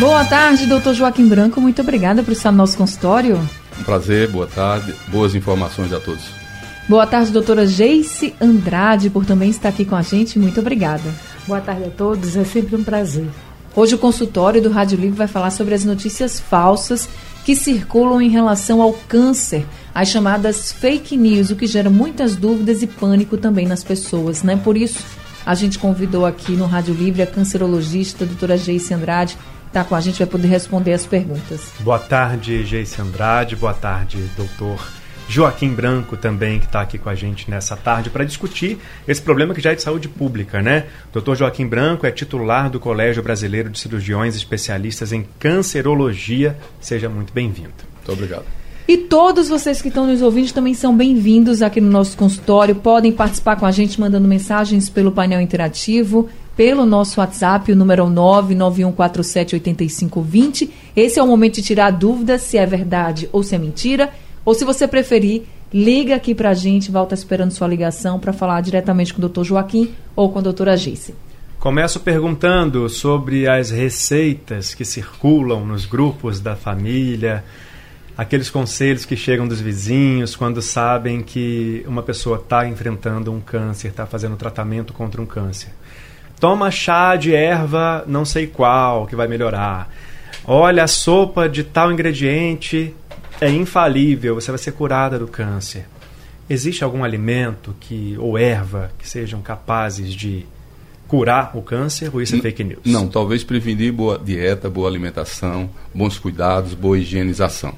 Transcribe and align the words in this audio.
Boa 0.00 0.24
tarde, 0.24 0.66
doutor 0.66 0.92
Joaquim 0.92 1.28
Branco. 1.28 1.60
Muito 1.60 1.80
obrigada 1.80 2.20
por 2.22 2.32
estar 2.32 2.50
no 2.50 2.58
nosso 2.58 2.76
consultório. 2.76 3.38
Um 3.78 3.84
prazer, 3.84 4.28
boa 4.28 4.46
tarde, 4.46 4.92
boas 5.06 5.36
informações 5.36 5.92
a 5.92 6.00
todos. 6.00 6.24
Boa 6.88 7.06
tarde, 7.06 7.30
doutora 7.30 7.64
Geice 7.64 8.34
Andrade, 8.40 9.08
por 9.08 9.24
também 9.24 9.50
estar 9.50 9.68
aqui 9.68 9.84
com 9.84 9.94
a 9.94 10.02
gente. 10.02 10.36
Muito 10.36 10.58
obrigada. 10.58 11.14
Boa 11.46 11.60
tarde 11.60 11.84
a 11.84 11.90
todos, 11.90 12.36
é 12.36 12.44
sempre 12.44 12.74
um 12.74 12.82
prazer. 12.82 13.28
Hoje 13.74 13.94
o 13.94 13.98
consultório 13.98 14.60
do 14.60 14.68
Rádio 14.68 14.98
Livre 14.98 15.16
vai 15.16 15.28
falar 15.28 15.50
sobre 15.50 15.74
as 15.74 15.84
notícias 15.84 16.40
falsas 16.40 17.08
que 17.44 17.54
circulam 17.54 18.20
em 18.20 18.28
relação 18.28 18.82
ao 18.82 18.92
câncer, 18.92 19.64
as 19.94 20.08
chamadas 20.08 20.72
fake 20.72 21.16
news, 21.16 21.50
o 21.50 21.56
que 21.56 21.66
gera 21.68 21.88
muitas 21.88 22.34
dúvidas 22.34 22.82
e 22.82 22.86
pânico 22.88 23.36
também 23.36 23.66
nas 23.66 23.84
pessoas, 23.84 24.42
né? 24.42 24.56
Por 24.62 24.76
isso, 24.76 25.04
a 25.46 25.54
gente 25.54 25.78
convidou 25.78 26.26
aqui 26.26 26.52
no 26.52 26.66
Rádio 26.66 26.94
Livre 26.94 27.22
a 27.22 27.26
cancerologista, 27.26 28.24
a 28.24 28.26
doutora 28.26 28.56
Geice 28.56 28.92
Andrade, 28.92 29.36
está 29.74 29.82
com 29.82 29.96
a 29.96 30.00
gente, 30.00 30.18
vai 30.18 30.26
poder 30.28 30.46
responder 30.46 30.92
as 30.92 31.04
perguntas. 31.04 31.72
Boa 31.80 31.98
tarde, 31.98 32.64
Geice 32.64 33.02
Andrade. 33.02 33.56
Boa 33.56 33.74
tarde, 33.74 34.18
doutor 34.36 34.78
Joaquim 35.28 35.70
Branco 35.70 36.16
também, 36.16 36.60
que 36.60 36.66
está 36.66 36.80
aqui 36.80 36.96
com 36.96 37.08
a 37.08 37.14
gente 37.16 37.50
nessa 37.50 37.76
tarde 37.76 38.08
para 38.08 38.24
discutir 38.24 38.78
esse 39.08 39.20
problema 39.20 39.52
que 39.52 39.60
já 39.60 39.72
é 39.72 39.74
de 39.74 39.82
saúde 39.82 40.06
pública, 40.08 40.62
né? 40.62 40.84
Doutor 41.12 41.34
Joaquim 41.34 41.66
Branco 41.66 42.06
é 42.06 42.12
titular 42.12 42.70
do 42.70 42.78
Colégio 42.78 43.20
Brasileiro 43.20 43.68
de 43.68 43.80
Cirurgiões 43.80 44.36
Especialistas 44.36 45.12
em 45.12 45.26
Cancerologia. 45.40 46.56
Seja 46.80 47.08
muito 47.08 47.32
bem-vindo. 47.32 47.72
Muito 47.96 48.12
obrigado. 48.12 48.44
E 48.86 48.96
todos 48.98 49.48
vocês 49.48 49.82
que 49.82 49.88
estão 49.88 50.06
nos 50.06 50.22
ouvindo 50.22 50.52
também 50.52 50.74
são 50.74 50.94
bem-vindos 50.94 51.62
aqui 51.62 51.80
no 51.80 51.90
nosso 51.90 52.16
consultório. 52.16 52.76
Podem 52.76 53.10
participar 53.10 53.56
com 53.56 53.64
a 53.66 53.72
gente 53.72 53.98
mandando 53.98 54.28
mensagens 54.28 54.88
pelo 54.90 55.10
painel 55.10 55.40
interativo 55.40 56.28
pelo 56.56 56.86
nosso 56.86 57.20
WhatsApp, 57.20 57.70
o 57.72 57.76
número 57.76 58.04
é 58.04 58.06
991478520. 58.06 60.70
Esse 60.94 61.18
é 61.18 61.22
o 61.22 61.26
momento 61.26 61.56
de 61.56 61.62
tirar 61.62 61.90
dúvidas 61.90 62.42
se 62.42 62.56
é 62.56 62.64
verdade 62.64 63.28
ou 63.32 63.42
se 63.42 63.54
é 63.54 63.58
mentira. 63.58 64.10
Ou 64.44 64.54
se 64.54 64.64
você 64.64 64.86
preferir, 64.86 65.42
liga 65.72 66.14
aqui 66.14 66.32
para 66.34 66.50
a 66.50 66.54
gente, 66.54 66.90
volta 66.90 67.14
esperando 67.14 67.50
sua 67.50 67.66
ligação 67.66 68.20
para 68.20 68.32
falar 68.32 68.60
diretamente 68.60 69.12
com 69.12 69.18
o 69.18 69.22
doutor 69.22 69.44
Joaquim 69.44 69.92
ou 70.14 70.30
com 70.30 70.38
a 70.38 70.42
doutora 70.42 70.76
Gice. 70.76 71.14
Começo 71.58 71.98
perguntando 72.00 72.88
sobre 72.90 73.48
as 73.48 73.70
receitas 73.70 74.74
que 74.74 74.84
circulam 74.84 75.64
nos 75.64 75.86
grupos 75.86 76.38
da 76.38 76.54
família, 76.54 77.42
aqueles 78.16 78.48
conselhos 78.50 79.06
que 79.06 79.16
chegam 79.16 79.48
dos 79.48 79.62
vizinhos 79.62 80.36
quando 80.36 80.60
sabem 80.60 81.22
que 81.22 81.82
uma 81.88 82.02
pessoa 82.02 82.36
está 82.36 82.68
enfrentando 82.68 83.32
um 83.32 83.40
câncer, 83.40 83.88
está 83.88 84.04
fazendo 84.04 84.36
tratamento 84.36 84.92
contra 84.92 85.22
um 85.22 85.26
câncer. 85.26 85.70
Toma 86.40 86.70
chá 86.70 87.16
de 87.16 87.34
erva 87.34 88.04
não 88.06 88.24
sei 88.24 88.46
qual 88.46 89.06
que 89.06 89.16
vai 89.16 89.26
melhorar. 89.26 89.88
Olha, 90.44 90.84
a 90.84 90.86
sopa 90.86 91.48
de 91.48 91.64
tal 91.64 91.90
ingrediente 91.90 92.94
é 93.40 93.48
infalível, 93.48 94.34
você 94.34 94.50
vai 94.50 94.58
ser 94.58 94.72
curada 94.72 95.18
do 95.18 95.26
câncer. 95.26 95.86
Existe 96.48 96.84
algum 96.84 97.02
alimento 97.02 97.74
que 97.80 98.16
ou 98.18 98.36
erva 98.36 98.90
que 98.98 99.08
sejam 99.08 99.40
capazes 99.40 100.12
de 100.12 100.46
curar 101.08 101.56
o 101.56 101.62
câncer 101.62 102.10
ou 102.12 102.20
isso 102.20 102.36
é 102.36 102.40
fake 102.40 102.64
news? 102.64 102.80
Não, 102.84 103.08
talvez 103.08 103.42
prevenir 103.42 103.92
boa 103.92 104.18
dieta, 104.18 104.68
boa 104.68 104.88
alimentação, 104.88 105.70
bons 105.94 106.18
cuidados, 106.18 106.74
boa 106.74 106.98
higienização. 106.98 107.74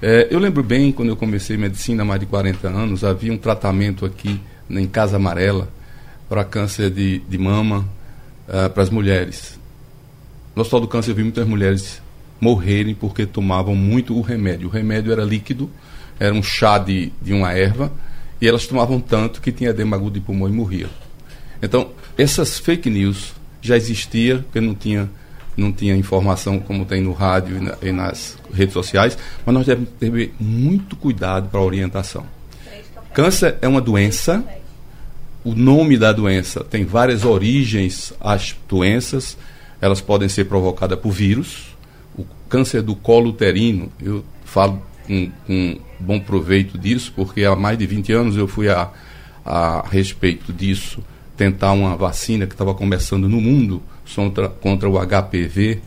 É, 0.00 0.28
eu 0.30 0.38
lembro 0.38 0.62
bem, 0.62 0.92
quando 0.92 1.08
eu 1.08 1.16
comecei 1.16 1.56
medicina 1.56 2.02
há 2.02 2.06
mais 2.06 2.20
de 2.20 2.26
40 2.26 2.68
anos, 2.68 3.04
havia 3.04 3.32
um 3.32 3.36
tratamento 3.36 4.06
aqui 4.06 4.40
em 4.68 4.86
Casa 4.86 5.16
Amarela 5.16 5.68
para 6.30 6.44
câncer 6.44 6.90
de, 6.90 7.18
de 7.18 7.36
mama 7.36 7.88
uh, 8.46 8.70
para 8.70 8.84
as 8.84 8.88
mulheres. 8.88 9.58
No 10.54 10.62
Hospital 10.62 10.82
do 10.82 10.86
Câncer 10.86 11.10
eu 11.10 11.16
vi 11.16 11.24
muitas 11.24 11.44
mulheres 11.44 12.00
morrerem 12.40 12.94
porque 12.94 13.26
tomavam 13.26 13.74
muito 13.74 14.16
o 14.16 14.20
remédio. 14.20 14.68
O 14.68 14.70
remédio 14.70 15.10
era 15.10 15.24
líquido, 15.24 15.68
era 16.20 16.32
um 16.32 16.40
chá 16.40 16.78
de, 16.78 17.12
de 17.20 17.32
uma 17.32 17.52
erva, 17.52 17.92
e 18.40 18.46
elas 18.46 18.64
tomavam 18.64 19.00
tanto 19.00 19.40
que 19.40 19.50
tinha 19.50 19.70
edema 19.70 19.96
agudo 19.96 20.20
de 20.20 20.20
pulmão 20.20 20.48
e 20.48 20.52
morriam. 20.52 20.88
Então, 21.60 21.90
essas 22.16 22.60
fake 22.60 22.88
news 22.88 23.34
já 23.60 23.76
existia, 23.76 24.38
porque 24.38 24.60
não 24.60 24.74
tinha, 24.74 25.10
não 25.56 25.72
tinha 25.72 25.96
informação 25.96 26.60
como 26.60 26.84
tem 26.84 27.02
no 27.02 27.12
rádio 27.12 27.56
e, 27.56 27.60
na, 27.60 27.76
e 27.82 27.90
nas 27.90 28.38
redes 28.54 28.72
sociais, 28.72 29.18
mas 29.44 29.52
nós 29.52 29.66
devemos 29.66 29.90
ter 29.98 30.32
muito 30.38 30.94
cuidado 30.94 31.48
para 31.48 31.58
a 31.58 31.64
orientação. 31.64 32.24
Câncer 33.12 33.58
é 33.60 33.66
uma 33.66 33.80
doença 33.80 34.44
o 35.44 35.54
nome 35.54 35.96
da 35.96 36.12
doença 36.12 36.62
tem 36.62 36.84
várias 36.84 37.24
origens 37.24 38.12
as 38.20 38.54
doenças, 38.68 39.36
elas 39.80 40.00
podem 40.00 40.28
ser 40.28 40.44
provocadas 40.44 40.98
por 40.98 41.10
vírus. 41.10 41.76
O 42.18 42.24
câncer 42.48 42.82
do 42.82 42.94
colo 42.94 43.30
uterino, 43.30 43.90
eu 44.00 44.24
falo 44.44 44.82
com, 45.06 45.30
com 45.46 45.78
bom 45.98 46.20
proveito 46.20 46.76
disso, 46.76 47.12
porque 47.16 47.44
há 47.44 47.56
mais 47.56 47.78
de 47.78 47.86
20 47.86 48.12
anos 48.12 48.36
eu 48.36 48.46
fui 48.46 48.68
a, 48.68 48.90
a 49.44 49.86
respeito 49.88 50.52
disso 50.52 51.02
tentar 51.36 51.72
uma 51.72 51.96
vacina 51.96 52.46
que 52.46 52.52
estava 52.52 52.74
começando 52.74 53.26
no 53.26 53.40
mundo 53.40 53.82
contra, 54.14 54.48
contra 54.48 54.88
o 54.90 54.98
HPV. 54.98 55.80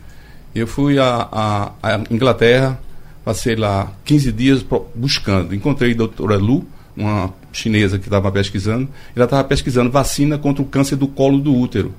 Eu 0.52 0.66
fui 0.66 0.98
à 0.98 1.72
Inglaterra, 2.10 2.80
passei 3.24 3.54
lá 3.54 3.92
15 4.04 4.32
dias 4.32 4.66
buscando. 4.94 5.54
Encontrei 5.54 5.92
a 5.92 5.96
doutora 5.96 6.36
Lu, 6.36 6.66
uma 6.96 7.32
chinesa 7.52 7.98
que 7.98 8.06
estava 8.06 8.30
pesquisando, 8.30 8.88
ela 9.14 9.24
estava 9.24 9.44
pesquisando 9.44 9.90
vacina 9.90 10.38
contra 10.38 10.62
o 10.62 10.66
câncer 10.66 10.96
do 10.96 11.08
colo 11.08 11.38
do 11.38 11.54
útero. 11.54 11.94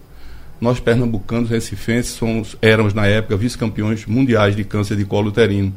Nós, 0.59 0.79
pernambucanos, 0.79 1.49
recifenses, 1.49 2.13
somos, 2.13 2.55
éramos, 2.61 2.93
na 2.93 3.05
época, 3.05 3.35
vice-campeões 3.35 4.05
mundiais 4.05 4.55
de 4.55 4.63
câncer 4.63 4.95
de 4.95 5.03
colo 5.03 5.29
uterino. 5.29 5.73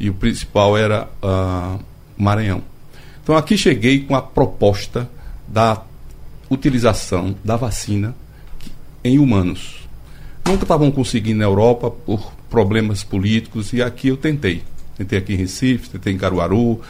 E 0.00 0.08
o 0.08 0.14
principal 0.14 0.76
era 0.76 1.08
uh, 1.22 1.78
Maranhão. 2.16 2.62
Então, 3.22 3.36
aqui 3.36 3.56
cheguei 3.56 4.00
com 4.00 4.14
a 4.14 4.22
proposta 4.22 5.08
da 5.46 5.82
utilização 6.48 7.34
da 7.44 7.56
vacina 7.56 8.14
em 9.02 9.18
humanos. 9.18 9.86
Nunca 10.46 10.64
estavam 10.64 10.90
conseguindo 10.90 11.38
na 11.38 11.44
Europa 11.44 11.90
por 11.90 12.32
problemas 12.50 13.02
políticos 13.02 13.72
e 13.72 13.82
aqui 13.82 14.08
eu 14.08 14.16
tentei. 14.16 14.62
Tentei 14.96 15.18
aqui 15.18 15.34
em 15.34 15.36
Recife, 15.36 15.90
tentei 15.90 16.12
em 16.12 16.18
Caruaru, 16.18 16.80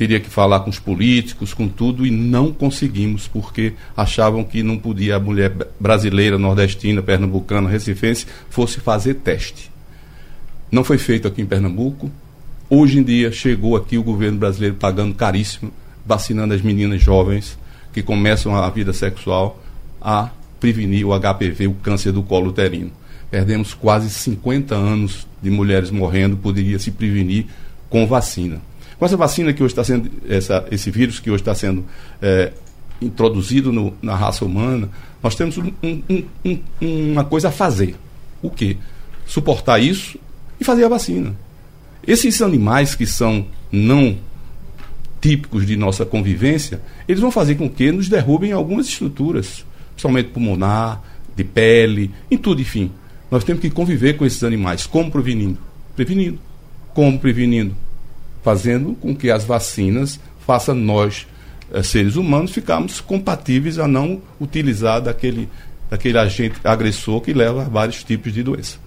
teria 0.00 0.18
que 0.18 0.30
falar 0.30 0.60
com 0.60 0.70
os 0.70 0.78
políticos, 0.78 1.52
com 1.52 1.68
tudo, 1.68 2.06
e 2.06 2.10
não 2.10 2.54
conseguimos, 2.54 3.28
porque 3.28 3.74
achavam 3.94 4.42
que 4.42 4.62
não 4.62 4.78
podia 4.78 5.16
a 5.16 5.20
mulher 5.20 5.54
brasileira, 5.78 6.38
nordestina, 6.38 7.02
pernambucana, 7.02 7.68
recifense, 7.68 8.26
fosse 8.48 8.80
fazer 8.80 9.16
teste. 9.16 9.70
Não 10.72 10.82
foi 10.82 10.96
feito 10.96 11.28
aqui 11.28 11.42
em 11.42 11.46
Pernambuco. 11.46 12.10
Hoje 12.70 12.98
em 12.98 13.02
dia 13.02 13.30
chegou 13.30 13.76
aqui 13.76 13.98
o 13.98 14.02
governo 14.02 14.38
brasileiro 14.38 14.76
pagando 14.76 15.14
caríssimo, 15.14 15.70
vacinando 16.06 16.54
as 16.54 16.62
meninas 16.62 17.02
jovens 17.02 17.58
que 17.92 18.02
começam 18.02 18.56
a 18.56 18.70
vida 18.70 18.94
sexual 18.94 19.62
a 20.00 20.30
prevenir 20.58 21.06
o 21.06 21.10
HPV, 21.10 21.66
o 21.66 21.74
câncer 21.74 22.10
do 22.10 22.22
colo 22.22 22.48
uterino. 22.48 22.90
Perdemos 23.30 23.74
quase 23.74 24.08
50 24.08 24.74
anos 24.74 25.26
de 25.42 25.50
mulheres 25.50 25.90
morrendo, 25.90 26.38
poderia 26.38 26.78
se 26.78 26.90
prevenir 26.90 27.44
com 27.90 28.06
vacina. 28.06 28.62
Com 29.00 29.06
essa 29.06 29.16
vacina 29.16 29.50
que 29.54 29.62
hoje 29.62 29.72
está 29.72 29.82
sendo, 29.82 30.10
essa, 30.28 30.68
esse 30.70 30.90
vírus 30.90 31.18
que 31.18 31.30
hoje 31.30 31.40
está 31.40 31.54
sendo 31.54 31.86
é, 32.20 32.52
introduzido 33.00 33.72
no, 33.72 33.94
na 34.02 34.14
raça 34.14 34.44
humana, 34.44 34.90
nós 35.22 35.34
temos 35.34 35.56
um, 35.56 35.72
um, 35.82 36.22
um, 36.44 37.12
uma 37.12 37.24
coisa 37.24 37.48
a 37.48 37.50
fazer. 37.50 37.96
O 38.42 38.50
quê? 38.50 38.76
Suportar 39.24 39.78
isso 39.78 40.18
e 40.60 40.64
fazer 40.64 40.84
a 40.84 40.88
vacina. 40.88 41.34
Esses 42.06 42.42
animais 42.42 42.94
que 42.94 43.06
são 43.06 43.46
não 43.72 44.18
típicos 45.18 45.66
de 45.66 45.78
nossa 45.78 46.04
convivência, 46.04 46.82
eles 47.08 47.22
vão 47.22 47.30
fazer 47.30 47.54
com 47.54 47.70
que 47.70 47.90
nos 47.90 48.06
derrubem 48.06 48.52
algumas 48.52 48.86
estruturas, 48.86 49.64
principalmente 49.92 50.28
pulmonar, 50.28 51.02
de 51.34 51.42
pele, 51.42 52.10
em 52.30 52.36
tudo, 52.36 52.60
enfim. 52.60 52.92
Nós 53.30 53.44
temos 53.44 53.62
que 53.62 53.70
conviver 53.70 54.18
com 54.18 54.26
esses 54.26 54.44
animais. 54.44 54.86
Como 54.86 55.10
prevenindo? 55.10 55.56
Prevenindo. 55.96 56.38
Como 56.92 57.18
prevenindo? 57.18 57.74
Fazendo 58.42 58.94
com 58.94 59.14
que 59.14 59.30
as 59.30 59.44
vacinas 59.44 60.18
façam 60.46 60.74
nós, 60.74 61.26
eh, 61.72 61.82
seres 61.82 62.16
humanos, 62.16 62.50
ficarmos 62.50 63.00
compatíveis 63.00 63.78
a 63.78 63.86
não 63.86 64.20
utilizar 64.40 65.00
daquele, 65.00 65.48
daquele 65.88 66.18
agente 66.18 66.58
agressor 66.64 67.20
que 67.20 67.32
leva 67.32 67.62
a 67.62 67.68
vários 67.68 68.02
tipos 68.02 68.32
de 68.32 68.42
doença. 68.42 68.78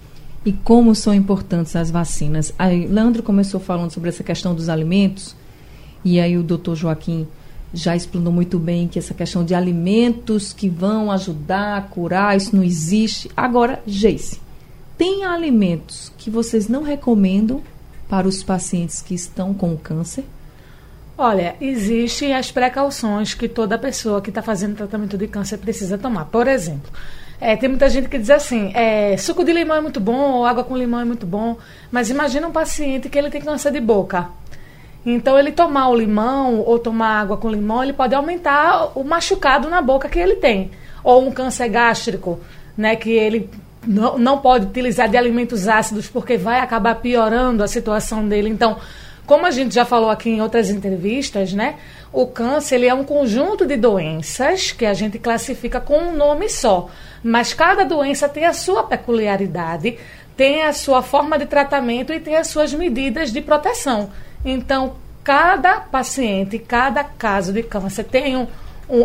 e 0.45 0.51
como 0.51 0.94
são 0.94 1.13
importantes 1.13 1.73
as 1.73 1.89
vacinas. 1.89 2.53
Aí, 2.59 2.85
Leandro 2.85 3.23
começou 3.23 3.61
falando 3.61 3.91
sobre 3.91 4.09
essa 4.09 4.23
questão 4.23 4.53
dos 4.53 4.67
alimentos, 4.67 5.35
e 6.03 6.19
aí 6.19 6.38
o 6.38 6.44
doutor 6.44 6.75
Joaquim 6.75 7.25
já 7.73 7.95
explanou 7.95 8.31
muito 8.31 8.59
bem 8.59 8.88
que 8.88 9.00
essa 9.00 9.13
questão 9.13 9.44
de 9.44 9.55
alimentos 9.55 10.53
que 10.53 10.69
vão 10.69 11.11
ajudar 11.11 11.77
a 11.77 11.81
curar, 11.81 12.38
isso 12.38 12.55
não 12.55 12.63
existe. 12.63 13.31
Agora, 13.35 13.81
Geice, 13.88 14.39
tem 14.97 15.23
alimentos 15.23 16.11
que 16.17 16.29
vocês 16.29 16.67
não 16.67 16.83
recomendam 16.83 17.61
para 18.07 18.27
os 18.27 18.44
pacientes 18.44 19.01
que 19.01 19.13
estão 19.13 19.53
com 19.53 19.75
câncer? 19.77 20.25
Olha, 21.17 21.55
existem 21.61 22.33
as 22.33 22.51
precauções 22.51 23.33
que 23.33 23.47
toda 23.47 23.77
pessoa 23.77 24.21
que 24.21 24.29
está 24.29 24.41
fazendo 24.41 24.75
tratamento 24.75 25.17
de 25.17 25.27
câncer 25.27 25.57
precisa 25.57 25.97
tomar. 25.97 26.25
Por 26.25 26.47
exemplo, 26.47 26.91
é, 27.39 27.55
tem 27.55 27.69
muita 27.69 27.89
gente 27.89 28.09
que 28.09 28.17
diz 28.17 28.29
assim, 28.29 28.71
é, 28.73 29.15
suco 29.17 29.44
de 29.44 29.53
limão 29.53 29.77
é 29.77 29.81
muito 29.81 30.00
bom, 30.00 30.31
ou 30.31 30.45
água 30.45 30.63
com 30.63 30.75
limão 30.75 31.01
é 31.01 31.05
muito 31.05 31.25
bom, 31.25 31.57
mas 31.91 32.09
imagina 32.09 32.47
um 32.47 32.51
paciente 32.51 33.09
que 33.09 33.17
ele 33.17 33.29
tem 33.29 33.41
câncer 33.41 33.71
de 33.71 33.79
boca. 33.79 34.29
Então, 35.05 35.38
ele 35.38 35.51
tomar 35.51 35.89
o 35.89 35.95
limão 35.95 36.61
ou 36.61 36.79
tomar 36.79 37.19
água 37.19 37.38
com 37.38 37.50
limão, 37.50 37.83
ele 37.83 37.94
pode 37.94 38.15
aumentar 38.15 38.97
o 38.97 39.03
machucado 39.03 39.69
na 39.69 39.81
boca 39.81 40.07
que 40.07 40.17
ele 40.17 40.38
tem. 40.38 40.71
Ou 41.03 41.27
um 41.27 41.31
câncer 41.31 41.67
gástrico, 41.67 42.39
né, 42.77 42.95
que 42.95 43.11
ele 43.11 43.50
não, 43.85 44.18
não 44.18 44.38
pode 44.39 44.68
utilizar 44.68 45.09
de 45.09 45.18
alimentos 45.18 45.68
ácidos 45.68 46.07
porque 46.07 46.38
vai 46.38 46.59
acabar 46.59 46.95
piorando 46.95 47.63
a 47.63 47.68
situação 47.68 48.27
dele. 48.27 48.50
Então, 48.50 48.77
como 49.25 49.45
a 49.45 49.51
gente 49.51 49.74
já 49.74 49.85
falou 49.85 50.09
aqui 50.09 50.30
em 50.30 50.41
outras 50.41 50.69
entrevistas, 50.69 51.53
né, 51.53 51.75
o 52.12 52.27
câncer 52.27 52.75
ele 52.75 52.88
é 52.88 52.94
um 52.94 53.03
conjunto 53.03 53.65
de 53.65 53.77
doenças 53.77 54.71
que 54.71 54.85
a 54.85 54.94
gente 54.94 55.18
classifica 55.18 55.80
com 55.80 55.97
um 55.97 56.15
nome 56.15 56.50
só. 56.50 56.89
Mas 57.24 57.53
cada 57.53 57.85
doença 57.85 58.27
tem 58.27 58.45
a 58.45 58.53
sua 58.53 58.83
peculiaridade, 58.83 59.97
tem 60.36 60.63
a 60.63 60.74
sua 60.74 61.01
forma 61.01 61.38
de 61.38 61.45
tratamento 61.45 62.12
e 62.12 62.19
tem 62.19 62.36
as 62.36 62.47
suas 62.47 62.74
medidas 62.74 63.31
de 63.31 63.41
proteção. 63.41 64.12
Então, 64.44 64.95
cada 65.24 65.79
paciente, 65.79 66.59
cada 66.59 67.03
caso 67.03 67.53
de 67.53 67.63
câncer 67.63 68.03
tem 68.03 68.36
um, 68.36 68.47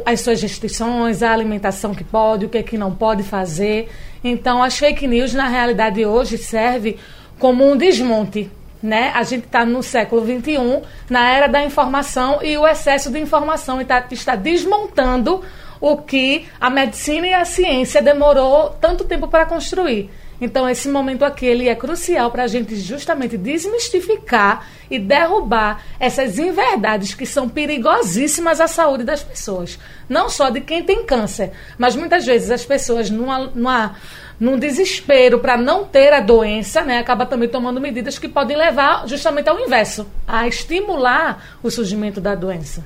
as 0.04 0.20
suas 0.20 0.40
restrições, 0.42 1.22
a 1.22 1.32
alimentação 1.32 1.94
que 1.94 2.04
pode, 2.04 2.46
o 2.46 2.48
que, 2.48 2.58
é 2.58 2.62
que 2.62 2.76
não 2.76 2.94
pode 2.94 3.22
fazer. 3.22 3.88
Então, 4.22 4.62
as 4.62 4.76
fake 4.78 5.06
news, 5.06 5.34
na 5.34 5.48
realidade, 5.48 6.04
hoje 6.04 6.36
serve 6.38 6.98
como 7.38 7.68
um 7.68 7.76
desmonte. 7.76 8.50
Né? 8.82 9.10
A 9.14 9.22
gente 9.22 9.46
está 9.46 9.64
no 9.64 9.82
século 9.82 10.24
XXI, 10.24 10.82
na 11.10 11.30
era 11.30 11.48
da 11.48 11.64
informação, 11.64 12.40
e 12.42 12.56
o 12.56 12.66
excesso 12.66 13.10
de 13.10 13.18
informação 13.18 13.80
está, 13.80 14.06
está 14.10 14.36
desmontando 14.36 15.42
o 15.80 15.96
que 15.96 16.46
a 16.60 16.70
medicina 16.70 17.26
e 17.26 17.34
a 17.34 17.44
ciência 17.44 18.02
demorou 18.02 18.70
tanto 18.80 19.04
tempo 19.04 19.28
para 19.28 19.46
construir. 19.46 20.10
Então, 20.40 20.68
esse 20.68 20.88
momento 20.88 21.24
aqui 21.24 21.44
ele 21.44 21.68
é 21.68 21.74
crucial 21.74 22.30
para 22.30 22.44
a 22.44 22.46
gente 22.46 22.76
justamente 22.76 23.36
desmistificar 23.36 24.66
e 24.90 24.98
derrubar 24.98 25.82
essas 25.98 26.38
inverdades 26.38 27.14
que 27.14 27.26
são 27.26 27.48
perigosíssimas 27.48 28.60
à 28.60 28.68
saúde 28.68 29.02
das 29.02 29.22
pessoas. 29.22 29.78
Não 30.08 30.28
só 30.28 30.48
de 30.48 30.60
quem 30.60 30.82
tem 30.82 31.04
câncer, 31.04 31.50
mas 31.76 31.96
muitas 31.96 32.24
vezes 32.24 32.50
as 32.50 32.64
pessoas, 32.64 33.10
numa, 33.10 33.46
numa, 33.48 33.96
num 34.38 34.58
desespero 34.58 35.40
para 35.40 35.56
não 35.56 35.84
ter 35.84 36.12
a 36.12 36.20
doença, 36.20 36.82
né, 36.82 36.98
acaba 36.98 37.26
também 37.26 37.48
tomando 37.48 37.80
medidas 37.80 38.18
que 38.18 38.28
podem 38.28 38.56
levar 38.56 39.08
justamente 39.08 39.48
ao 39.48 39.58
inverso 39.58 40.06
a 40.26 40.46
estimular 40.46 41.58
o 41.62 41.70
surgimento 41.70 42.20
da 42.20 42.34
doença. 42.34 42.84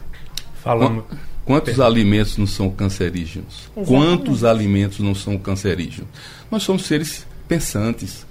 Falando. 0.54 1.04
Quantos 1.44 1.80
alimentos 1.80 2.38
não 2.38 2.46
são 2.46 2.70
cancerígenos? 2.70 3.68
Exatamente. 3.76 3.88
Quantos 3.88 4.44
alimentos 4.44 5.00
não 5.00 5.12
são 5.12 5.36
cancerígenos? 5.36 6.08
Nós 6.48 6.62
somos 6.62 6.86
seres 6.86 7.26
pensantes, 7.52 8.24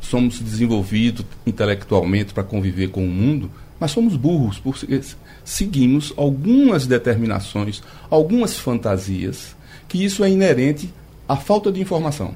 somos 0.00 0.38
desenvolvidos 0.38 1.26
intelectualmente 1.44 2.32
para 2.32 2.44
conviver 2.44 2.88
com 2.88 3.04
o 3.04 3.08
mundo, 3.08 3.50
mas 3.80 3.90
somos 3.90 4.14
burros 4.14 4.60
porque 4.60 5.00
seguimos 5.44 6.14
algumas 6.16 6.86
determinações, 6.86 7.82
algumas 8.08 8.56
fantasias, 8.56 9.56
que 9.88 10.04
isso 10.04 10.22
é 10.22 10.30
inerente 10.30 10.88
à 11.28 11.34
falta 11.34 11.72
de 11.72 11.80
informação. 11.80 12.32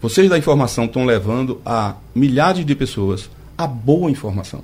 Vocês 0.00 0.30
da 0.30 0.38
informação 0.38 0.84
estão 0.84 1.04
levando 1.04 1.60
a 1.66 1.96
milhares 2.14 2.64
de 2.64 2.74
pessoas 2.76 3.28
a 3.56 3.66
boa 3.66 4.08
informação. 4.08 4.62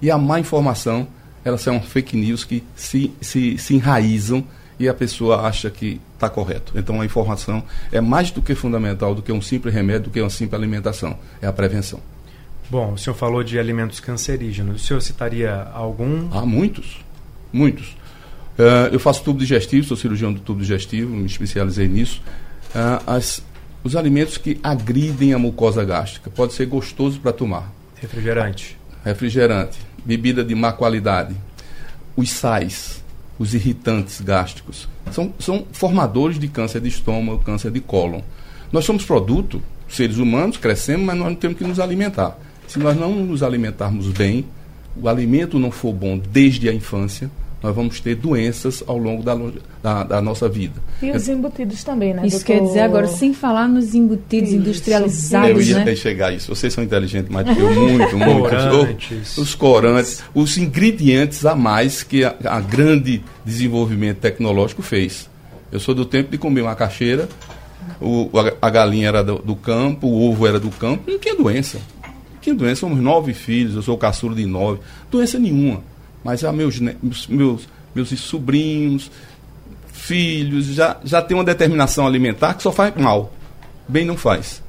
E 0.00 0.12
a 0.12 0.16
má 0.16 0.38
informação 0.38 1.08
elas 1.44 1.60
são 1.60 1.80
fake 1.80 2.16
news 2.16 2.44
que 2.44 2.62
se, 2.76 3.12
se, 3.20 3.58
se 3.58 3.74
enraizam 3.74 4.44
e 4.78 4.88
a 4.88 4.94
pessoa 4.94 5.42
acha 5.42 5.70
que 5.70 6.00
está 6.14 6.28
correto. 6.28 6.72
Então 6.76 7.00
a 7.00 7.04
informação 7.04 7.62
é 7.90 8.00
mais 8.00 8.30
do 8.30 8.42
que 8.42 8.54
fundamental 8.54 9.14
do 9.14 9.22
que 9.22 9.32
um 9.32 9.40
simples 9.40 9.72
remédio, 9.72 10.04
do 10.04 10.10
que 10.10 10.20
uma 10.20 10.30
simples 10.30 10.60
alimentação. 10.60 11.18
É 11.40 11.46
a 11.46 11.52
prevenção. 11.52 12.00
Bom, 12.68 12.94
o 12.94 12.98
senhor 12.98 13.14
falou 13.14 13.42
de 13.42 13.58
alimentos 13.58 14.00
cancerígenos. 14.00 14.82
O 14.82 14.84
senhor 14.84 15.00
citaria 15.00 15.68
algum? 15.72 16.28
Há 16.32 16.44
muitos. 16.44 16.98
Muitos. 17.52 17.96
Uh, 18.58 18.92
eu 18.92 18.98
faço 18.98 19.22
tubo 19.22 19.38
digestivo, 19.38 19.86
sou 19.86 19.96
cirurgião 19.96 20.32
do 20.32 20.40
tubo 20.40 20.60
digestivo, 20.60 21.14
me 21.14 21.26
especializei 21.26 21.86
nisso. 21.86 22.22
Uh, 22.74 23.02
as, 23.06 23.42
os 23.84 23.94
alimentos 23.94 24.36
que 24.36 24.58
agridem 24.62 25.32
a 25.32 25.38
mucosa 25.38 25.84
gástrica. 25.84 26.30
Pode 26.30 26.54
ser 26.54 26.66
gostoso 26.66 27.20
para 27.20 27.32
tomar. 27.32 27.72
Refrigerante. 28.00 28.76
Refrigerante 29.04 29.78
bebida 30.06 30.44
de 30.44 30.54
má 30.54 30.72
qualidade, 30.72 31.34
os 32.16 32.30
sais, 32.30 33.02
os 33.38 33.54
irritantes 33.54 34.20
gástricos, 34.20 34.88
são, 35.10 35.32
são 35.38 35.66
formadores 35.72 36.38
de 36.38 36.48
câncer 36.48 36.80
de 36.80 36.88
estômago, 36.88 37.42
câncer 37.44 37.70
de 37.70 37.80
cólon. 37.80 38.20
Nós 38.72 38.84
somos 38.84 39.04
produto, 39.04 39.62
seres 39.88 40.16
humanos, 40.16 40.56
crescemos, 40.56 41.06
mas 41.06 41.16
nós 41.16 41.36
temos 41.38 41.58
que 41.58 41.64
nos 41.64 41.78
alimentar. 41.78 42.38
Se 42.66 42.78
nós 42.78 42.96
não 42.96 43.14
nos 43.14 43.42
alimentarmos 43.42 44.08
bem, 44.08 44.44
o 44.96 45.08
alimento 45.08 45.58
não 45.58 45.70
for 45.70 45.92
bom 45.92 46.18
desde 46.18 46.68
a 46.68 46.72
infância, 46.72 47.30
nós 47.66 47.74
vamos 47.74 47.98
ter 47.98 48.14
doenças 48.14 48.84
ao 48.86 48.96
longo 48.96 49.24
da, 49.24 49.36
da, 49.82 50.04
da 50.04 50.20
nossa 50.22 50.48
vida. 50.48 50.80
E 51.02 51.10
os 51.10 51.28
embutidos 51.28 51.82
também, 51.82 52.14
né? 52.14 52.24
Isso 52.24 52.36
doutor? 52.36 52.46
quer 52.46 52.60
dizer 52.60 52.80
agora, 52.80 53.08
sem 53.08 53.34
falar 53.34 53.66
nos 53.66 53.92
embutidos 53.92 54.50
Isso. 54.50 54.58
industrializados, 54.58 55.50
Eu 55.50 55.60
ia 55.60 55.84
né? 55.84 55.96
chegar 55.96 56.28
a 56.28 56.32
isso. 56.32 56.54
Vocês 56.54 56.72
são 56.72 56.84
inteligentes 56.84 57.28
que 57.28 57.60
eu, 57.60 57.74
muito, 57.74 58.16
muito. 58.16 58.42
Corantes. 58.42 59.36
Os 59.36 59.56
corantes, 59.56 60.22
os 60.32 60.56
ingredientes 60.56 61.44
a 61.44 61.56
mais 61.56 62.04
que 62.04 62.22
a, 62.22 62.36
a 62.44 62.60
grande 62.60 63.20
desenvolvimento 63.44 64.18
tecnológico 64.18 64.80
fez. 64.80 65.28
Eu 65.72 65.80
sou 65.80 65.92
do 65.92 66.04
tempo 66.04 66.30
de 66.30 66.38
comer 66.38 66.62
uma 66.62 66.76
caixeira, 66.76 67.28
o, 68.00 68.30
a, 68.38 68.68
a 68.68 68.70
galinha 68.70 69.08
era 69.08 69.24
do, 69.24 69.40
do, 69.40 69.56
campo, 69.56 70.06
o 70.06 70.30
ovo 70.30 70.46
era 70.46 70.60
do 70.60 70.70
campo, 70.70 71.10
não 71.10 71.18
tinha 71.18 71.34
doença. 71.34 71.78
Não 72.04 72.40
tinha 72.40 72.54
doença, 72.54 72.82
somos 72.82 73.00
nove 73.00 73.34
filhos, 73.34 73.74
eu 73.74 73.82
sou 73.82 73.98
caçula 73.98 74.36
de 74.36 74.46
nove, 74.46 74.78
doença 75.10 75.36
nenhuma 75.36 75.82
mas 76.26 76.42
a 76.42 76.52
meus, 76.52 76.80
meus, 77.28 77.68
meus 77.94 78.08
sobrinhos, 78.18 79.12
filhos, 79.92 80.66
já, 80.66 80.96
já 81.04 81.22
tem 81.22 81.36
uma 81.36 81.44
determinação 81.44 82.04
alimentar 82.04 82.54
que 82.54 82.64
só 82.64 82.72
faz 82.72 82.92
mal. 82.96 83.32
Bem 83.86 84.04
não 84.04 84.16
faz. 84.16 84.60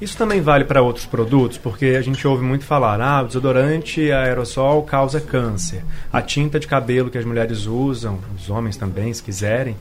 Isso 0.00 0.16
também 0.16 0.40
vale 0.40 0.64
para 0.64 0.80
outros 0.80 1.04
produtos, 1.04 1.58
porque 1.58 1.88
a 1.88 2.00
gente 2.00 2.26
ouve 2.26 2.42
muito 2.42 2.64
falar, 2.64 3.02
ah, 3.02 3.20
o 3.20 3.26
desodorante 3.26 4.10
aerossol 4.10 4.82
causa 4.82 5.20
câncer. 5.20 5.84
A 6.10 6.22
tinta 6.22 6.58
de 6.58 6.66
cabelo 6.66 7.10
que 7.10 7.18
as 7.18 7.24
mulheres 7.26 7.66
usam, 7.66 8.18
os 8.34 8.48
homens 8.48 8.78
também, 8.78 9.12
se 9.12 9.22
quiserem, 9.22 9.76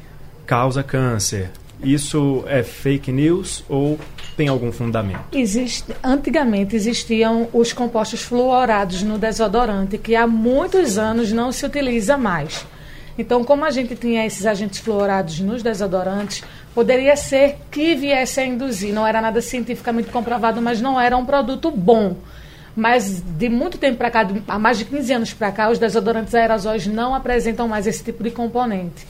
causa 0.46 0.84
câncer. 0.84 1.52
Isso 1.84 2.44
é 2.48 2.62
fake 2.62 3.12
news 3.12 3.64
ou 3.70 3.98
tem 4.36 4.48
algum 4.48 4.72
fundamento? 4.72 5.22
Existe, 5.32 5.94
antigamente 6.04 6.76
existiam 6.76 7.48
os 7.54 7.74
compostos 7.74 8.22
fluorados 8.22 9.02
no 9.02 9.18
desodorante, 9.18 9.98
que 9.98 10.16
há 10.16 10.28
muitos 10.28 10.98
anos 10.98 11.32
não 11.32 11.52
se 11.52 11.66
utiliza 11.66 12.18
mais. 12.18 12.66
Então, 13.18 13.44
como 13.44 13.66
a 13.66 13.70
gente 13.70 13.96
tinha 13.96 14.26
esses 14.26 14.46
agentes 14.46 14.80
fluorados 14.80 15.42
nos 15.42 15.62
desodorantes, 15.62 16.42
poderia 16.74 17.18
ser 17.18 17.58
que 17.70 17.94
viesse 17.96 18.40
a 18.40 18.46
induzir. 18.46 18.94
Não 18.94 19.06
era 19.06 19.20
nada 19.20 19.42
cientificamente 19.42 20.10
comprovado, 20.10 20.62
mas 20.62 20.80
não 20.80 21.00
era 21.00 21.18
um 21.18 21.26
produto 21.26 21.70
bom. 21.70 22.16
Mas 22.76 23.22
de 23.22 23.50
muito 23.50 23.78
tempo 23.78 23.98
para 23.98 24.10
cá, 24.10 24.26
há 24.48 24.58
mais 24.58 24.78
de 24.78 24.86
15 24.86 25.14
anos 25.14 25.34
para 25.34 25.52
cá, 25.52 25.70
os 25.70 25.78
desodorantes 25.78 26.34
aerosóis 26.34 26.88
não 26.88 27.14
apresentam 27.14 27.68
mais 27.68 27.86
esse 27.88 28.02
tipo 28.02 28.24
de 28.24 28.32
componente. 28.32 29.06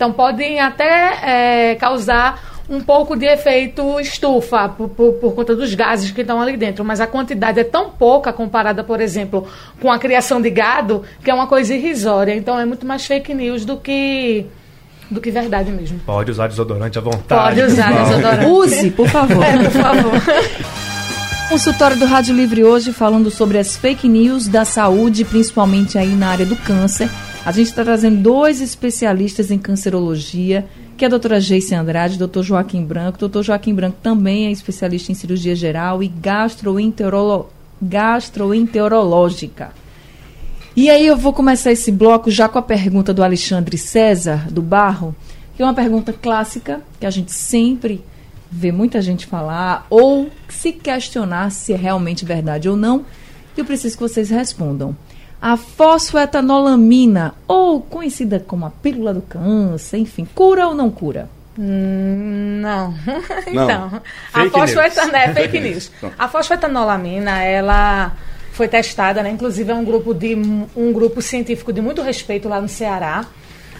Então, 0.00 0.14
podem 0.14 0.58
até 0.58 1.72
é, 1.72 1.74
causar 1.74 2.62
um 2.70 2.80
pouco 2.80 3.14
de 3.14 3.26
efeito 3.26 4.00
estufa 4.00 4.66
por, 4.66 4.88
por, 4.88 5.12
por, 5.12 5.34
conta 5.34 5.54
dos 5.54 5.74
gases 5.74 6.10
que 6.10 6.22
estão 6.22 6.40
ali 6.40 6.56
dentro, 6.56 6.82
mas 6.82 7.02
a 7.02 7.06
quantidade 7.06 7.60
é 7.60 7.64
tão 7.64 7.90
pouca 7.90 8.32
comparada, 8.32 8.82
por 8.82 8.98
exemplo, 8.98 9.46
com 9.78 9.92
a 9.92 9.98
criação 9.98 10.40
de 10.40 10.48
gado, 10.48 11.02
que 11.22 11.30
é 11.30 11.34
uma 11.34 11.46
coisa 11.46 11.74
irrisória. 11.74 12.34
Então 12.34 12.58
é 12.58 12.64
muito 12.64 12.86
mais 12.86 13.04
fake 13.04 13.34
news 13.34 13.66
do 13.66 13.76
que 13.76 14.46
do 15.10 15.20
que 15.20 15.30
verdade 15.30 15.70
mesmo. 15.70 15.98
Pode 15.98 16.30
usar 16.30 16.46
desodorante 16.46 16.96
à 16.96 17.02
vontade. 17.02 17.56
Pode 17.56 17.60
usar 17.70 17.92
desodorante. 17.92 18.46
Use, 18.48 18.90
por 18.92 19.06
favor. 19.06 19.44
É, 19.44 19.64
por 19.64 19.70
favor. 19.70 20.12
Consultório 21.50 21.98
do 21.98 22.06
Rádio 22.06 22.34
Livre 22.34 22.64
hoje 22.64 22.90
falando 22.90 23.30
sobre 23.30 23.58
as 23.58 23.76
fake 23.76 24.08
news 24.08 24.48
da 24.48 24.64
saúde, 24.64 25.26
principalmente 25.26 25.98
aí 25.98 26.14
na 26.14 26.28
área 26.28 26.46
do 26.46 26.56
câncer. 26.56 27.10
A 27.44 27.52
gente 27.52 27.68
está 27.68 27.82
trazendo 27.82 28.22
dois 28.22 28.60
especialistas 28.60 29.50
em 29.50 29.58
cancerologia 29.58 30.68
que 31.00 31.04
é 31.04 31.06
a 31.06 31.10
doutora 31.10 31.40
Geice 31.40 31.74
Andrade, 31.74 32.18
doutor 32.18 32.42
Joaquim 32.42 32.84
Branco. 32.84 33.18
Doutor 33.18 33.42
Joaquim 33.42 33.74
Branco 33.74 33.96
também 34.02 34.48
é 34.48 34.50
especialista 34.50 35.10
em 35.10 35.14
cirurgia 35.14 35.56
geral 35.56 36.02
e 36.02 36.08
gastroenterolo 36.08 37.48
gastroenterológica. 37.80 39.72
E 40.76 40.90
aí 40.90 41.06
eu 41.06 41.16
vou 41.16 41.32
começar 41.32 41.72
esse 41.72 41.90
bloco 41.90 42.30
já 42.30 42.50
com 42.50 42.58
a 42.58 42.62
pergunta 42.62 43.14
do 43.14 43.24
Alexandre 43.24 43.78
César, 43.78 44.46
do 44.50 44.60
Barro, 44.60 45.16
que 45.56 45.62
é 45.62 45.64
uma 45.64 45.72
pergunta 45.72 46.12
clássica, 46.12 46.82
que 47.00 47.06
a 47.06 47.10
gente 47.10 47.32
sempre 47.32 48.04
vê 48.50 48.70
muita 48.70 49.00
gente 49.00 49.24
falar, 49.24 49.86
ou 49.88 50.28
se 50.50 50.70
questionar 50.70 51.50
se 51.50 51.72
é 51.72 51.76
realmente 51.76 52.26
verdade 52.26 52.68
ou 52.68 52.76
não, 52.76 53.06
e 53.56 53.60
eu 53.60 53.64
preciso 53.64 53.96
que 53.96 54.02
vocês 54.02 54.28
respondam. 54.28 54.94
A 55.40 55.56
fosfoetanolamina, 55.56 57.34
ou 57.48 57.80
conhecida 57.80 58.38
como 58.46 58.66
a 58.66 58.70
pílula 58.70 59.14
do 59.14 59.22
câncer, 59.22 59.98
enfim, 59.98 60.26
cura 60.34 60.68
ou 60.68 60.74
não 60.74 60.90
cura? 60.90 61.28
Hum, 61.58 62.60
não. 62.62 62.94
Não. 63.52 63.64
então, 63.64 64.02
a 64.32 64.40
Fake 64.40 64.50
fosfoetanol, 64.50 65.16
é, 65.16 65.34
fake 65.34 65.60
news. 65.60 65.90
A 66.18 66.28
fosfetanolamina, 66.28 67.42
ela 67.42 68.16
foi 68.52 68.68
testada, 68.68 69.22
né? 69.22 69.30
Inclusive 69.30 69.70
é 69.70 69.74
um 69.74 69.84
grupo 69.84 70.14
de 70.14 70.34
um 70.76 70.92
grupo 70.92 71.20
científico 71.20 71.72
de 71.72 71.80
muito 71.80 72.02
respeito 72.02 72.48
lá 72.48 72.60
no 72.60 72.68
Ceará, 72.68 73.24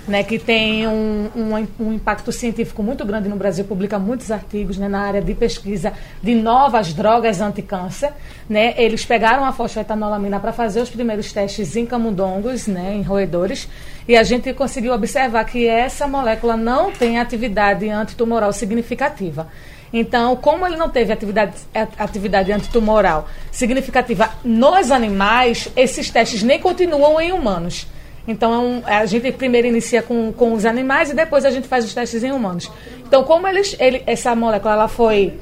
né? 0.06 0.22
Que 0.22 0.38
tem 0.38 0.86
um, 0.86 1.30
um, 1.34 1.84
um 1.86 1.92
impacto 1.92 2.32
científico 2.32 2.82
muito 2.82 3.04
grande 3.04 3.28
no 3.28 3.36
Brasil, 3.36 3.64
publica 3.64 3.98
muitos 3.98 4.30
artigos 4.30 4.76
né, 4.76 4.88
na 4.88 5.00
área 5.00 5.20
de 5.20 5.34
pesquisa 5.34 5.92
de 6.22 6.34
novas 6.34 6.92
drogas 6.92 7.40
anticâncer, 7.40 8.12
né? 8.48 8.74
Eles 8.76 9.04
pegaram 9.04 9.44
a 9.44 9.52
fosfetanolamina 9.52 10.40
para 10.40 10.52
fazer 10.52 10.80
os 10.80 10.90
primeiros 10.90 11.32
testes 11.32 11.76
em 11.76 11.86
camundongos, 11.86 12.66
né? 12.66 12.94
Em 12.94 13.02
roedores, 13.02 13.68
e 14.08 14.16
a 14.16 14.22
gente 14.22 14.52
conseguiu 14.52 14.92
observar 14.92 15.44
que 15.44 15.66
essa 15.66 16.06
molécula 16.06 16.56
não 16.56 16.90
tem 16.90 17.18
atividade 17.18 17.88
antitumoral 17.88 18.52
significativa. 18.52 19.48
Então, 19.92 20.36
como 20.36 20.66
ele 20.66 20.76
não 20.76 20.88
teve 20.88 21.12
atividade, 21.12 21.54
atividade 21.98 22.52
antitumoral 22.52 23.28
significativa 23.50 24.30
nos 24.44 24.90
animais, 24.90 25.68
esses 25.76 26.10
testes 26.10 26.42
nem 26.42 26.60
continuam 26.60 27.20
em 27.20 27.32
humanos. 27.32 27.86
Então, 28.28 28.52
é 28.52 28.58
um- 28.58 28.82
a 28.84 29.06
gente 29.06 29.32
primeiro 29.32 29.66
inicia 29.66 30.02
com, 30.02 30.32
com 30.32 30.52
os 30.52 30.64
animais 30.64 31.10
e 31.10 31.14
depois 31.14 31.44
a 31.44 31.50
gente 31.50 31.66
faz 31.66 31.84
os 31.84 31.94
testes 31.94 32.22
em 32.22 32.32
humanos. 32.32 32.70
Então, 33.06 33.24
como 33.24 33.46
eles, 33.48 33.74
ele, 33.78 34.02
essa 34.06 34.34
molécula 34.34 34.74
ela 34.74 34.88
foi 34.88 35.34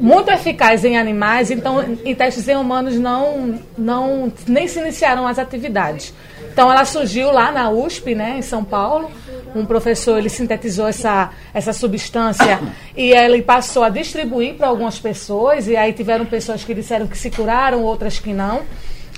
muito 0.00 0.30
eficaz 0.30 0.84
em 0.84 0.96
animais, 0.98 1.50
então 1.50 1.82
em 2.04 2.14
testes 2.14 2.46
em 2.48 2.56
humanos 2.56 2.96
não, 2.98 3.58
não 3.76 4.32
nem 4.46 4.68
se 4.68 4.78
iniciaram 4.78 5.26
as 5.26 5.38
atividades. 5.38 6.12
Então 6.52 6.70
ela 6.70 6.84
surgiu 6.84 7.30
lá 7.32 7.50
na 7.52 7.70
USP, 7.70 8.14
né, 8.14 8.36
em 8.38 8.42
São 8.42 8.64
Paulo. 8.64 9.10
Um 9.54 9.64
professor 9.64 10.18
ele 10.18 10.28
sintetizou 10.28 10.86
essa, 10.88 11.30
essa 11.54 11.72
substância 11.72 12.60
e 12.96 13.12
ele 13.12 13.40
passou 13.42 13.82
a 13.82 13.88
distribuir 13.88 14.54
para 14.54 14.66
algumas 14.68 14.98
pessoas 14.98 15.66
e 15.68 15.76
aí 15.76 15.92
tiveram 15.92 16.26
pessoas 16.26 16.62
que 16.64 16.74
disseram 16.74 17.06
que 17.06 17.16
se 17.16 17.30
curaram, 17.30 17.82
outras 17.82 18.18
que 18.18 18.32
não. 18.32 18.62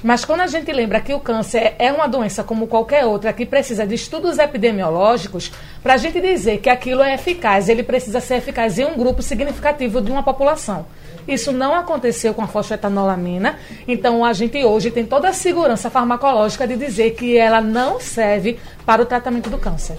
Mas 0.02 0.24
quando 0.24 0.40
a 0.40 0.46
gente 0.46 0.72
lembra 0.72 1.00
que 1.00 1.12
o 1.12 1.20
câncer 1.20 1.74
é 1.78 1.92
uma 1.92 2.06
doença 2.06 2.42
como 2.42 2.66
qualquer 2.66 3.04
outra, 3.04 3.32
que 3.32 3.44
precisa 3.44 3.86
de 3.86 3.94
estudos 3.94 4.38
epidemiológicos, 4.38 5.52
para 5.82 5.94
a 5.94 5.96
gente 5.98 6.20
dizer 6.20 6.58
que 6.58 6.70
aquilo 6.70 7.02
é 7.02 7.14
eficaz, 7.14 7.68
ele 7.68 7.82
precisa 7.82 8.18
ser 8.20 8.36
eficaz 8.36 8.78
em 8.78 8.86
um 8.86 8.96
grupo 8.96 9.22
significativo 9.22 10.00
de 10.00 10.10
uma 10.10 10.22
população. 10.22 10.86
Isso 11.28 11.52
não 11.52 11.74
aconteceu 11.74 12.32
com 12.32 12.42
a 12.42 12.46
fosfetanolamina, 12.46 13.58
então 13.86 14.24
a 14.24 14.32
gente 14.32 14.62
hoje 14.64 14.90
tem 14.90 15.04
toda 15.04 15.28
a 15.28 15.32
segurança 15.34 15.90
farmacológica 15.90 16.66
de 16.66 16.76
dizer 16.76 17.10
que 17.10 17.36
ela 17.36 17.60
não 17.60 18.00
serve 18.00 18.58
para 18.86 19.02
o 19.02 19.06
tratamento 19.06 19.50
do 19.50 19.58
câncer. 19.58 19.98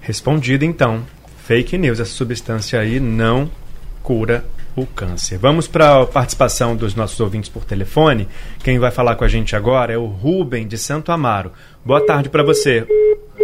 Respondido 0.00 0.64
então. 0.64 1.02
Fake 1.44 1.76
news, 1.76 1.98
essa 1.98 2.12
substância 2.12 2.78
aí 2.78 3.00
não 3.00 3.50
cura 4.04 4.44
o 4.74 4.86
câncer. 4.86 5.38
Vamos 5.38 5.66
para 5.68 6.02
a 6.02 6.06
participação 6.06 6.74
dos 6.74 6.94
nossos 6.94 7.18
ouvintes 7.20 7.50
por 7.50 7.64
telefone. 7.64 8.28
Quem 8.62 8.78
vai 8.78 8.90
falar 8.90 9.16
com 9.16 9.24
a 9.24 9.28
gente 9.28 9.54
agora 9.54 9.92
é 9.92 9.98
o 9.98 10.06
Rubem 10.06 10.66
de 10.66 10.78
Santo 10.78 11.12
Amaro. 11.12 11.52
Boa 11.84 12.04
tarde 12.04 12.28
para 12.28 12.42
você. 12.42 12.86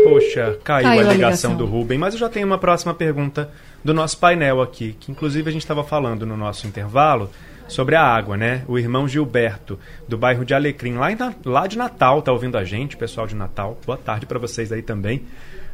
Poxa, 0.05 0.59
caiu, 0.65 0.85
Caiu 0.85 1.07
a 1.07 1.11
a 1.11 1.13
ligação 1.13 1.51
ligação. 1.53 1.57
do 1.57 1.67
Rubem, 1.67 1.99
mas 1.99 2.15
eu 2.15 2.21
já 2.21 2.29
tenho 2.29 2.47
uma 2.47 2.59
próxima 2.59 2.95
pergunta 2.95 3.51
do 3.85 3.93
nosso 3.93 4.19
painel 4.19 4.63
aqui, 4.63 4.97
que 4.99 5.11
inclusive 5.11 5.49
a 5.49 5.53
gente 5.53 5.63
estava 5.63 5.85
falando 5.85 6.25
no 6.25 6.37
nosso 6.37 6.67
intervalo 6.67 7.31
sobre 7.67 7.95
a 7.95 8.03
água, 8.03 8.37
né? 8.37 8.63
O 8.67 8.79
irmão 8.79 9.07
Gilberto, 9.07 9.79
do 10.09 10.17
bairro 10.17 10.45
de 10.45 10.55
Alecrim, 10.55 10.95
lá, 10.95 11.13
em 11.13 11.17
lá 11.45 11.67
de 11.67 11.77
Natal, 11.77 12.23
tá 12.23 12.33
ouvindo 12.33 12.57
a 12.57 12.65
gente, 12.65 12.97
pessoal 12.97 13.27
de 13.27 13.37
Natal. 13.37 13.79
Boa 13.85 13.99
tarde 13.99 14.25
para 14.25 14.39
vocês 14.39 14.73
aí 14.73 14.83
também. 14.83 15.23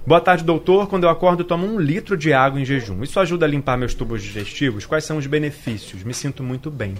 Boa 0.06 0.20
tarde, 0.20 0.44
doutor. 0.44 0.86
Quando 0.88 1.04
eu 1.04 1.08
acordo, 1.10 1.40
eu 1.42 1.46
tomo 1.46 1.66
um 1.66 1.80
litro 1.80 2.16
de 2.16 2.32
água 2.32 2.60
em 2.60 2.64
jejum. 2.64 3.02
Isso 3.02 3.18
ajuda 3.18 3.46
a 3.46 3.48
limpar 3.48 3.78
meus 3.78 3.94
tubos 3.94 4.22
digestivos? 4.22 4.84
Quais 4.84 5.04
são 5.04 5.16
os 5.16 5.26
benefícios? 5.26 6.02
Me 6.04 6.12
sinto 6.12 6.42
muito 6.42 6.70
bem. 6.70 6.94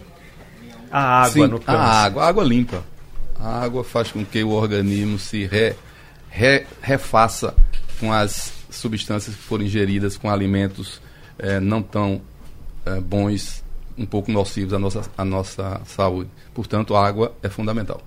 A 0.91 1.23
água 1.25 1.31
Sim, 1.47 1.47
no 1.49 1.61
câncer. 1.61 1.79
A 1.79 2.03
água, 2.05 2.25
a 2.25 2.29
água 2.29 2.45
limpa. 2.45 2.83
A 3.39 3.63
água 3.63 3.85
faz 3.85 4.11
com 4.11 4.25
que 4.25 4.43
o 4.43 4.51
organismo 4.51 5.19
se 5.19 5.45
re, 5.45 5.75
re- 6.31 6.65
refaça 6.81 7.55
com 8.01 8.11
as 8.13 8.53
substâncias 8.71 9.37
que 9.37 9.43
foram 9.43 9.65
ingeridas 9.65 10.17
com 10.17 10.31
alimentos 10.31 11.01
eh, 11.39 11.61
não 11.61 11.83
tão 11.83 12.23
eh, 12.87 13.01
bons, 13.01 13.63
um 13.99 14.07
pouco 14.07 14.33
nocivos 14.33 14.73
à 14.73 14.79
nossa, 14.79 15.03
à 15.19 15.25
nossa 15.25 15.81
saúde. 15.85 16.31
Portanto, 16.55 16.97
a 16.97 17.07
água 17.07 17.35
é 17.43 17.51
fundamental. 17.51 18.01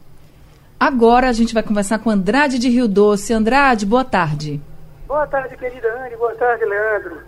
Agora 0.80 1.30
a 1.30 1.34
gente 1.34 1.54
vai 1.54 1.62
conversar 1.62 2.00
com 2.00 2.10
Andrade 2.10 2.58
de 2.58 2.68
Rio 2.70 2.88
Doce. 2.88 3.32
Andrade, 3.34 3.86
boa 3.86 4.04
tarde. 4.06 4.60
Boa 5.08 5.26
tarde, 5.26 5.56
querida 5.56 5.88
Anne. 5.94 6.18
Boa 6.18 6.36
tarde, 6.36 6.66
Leandro. 6.66 7.24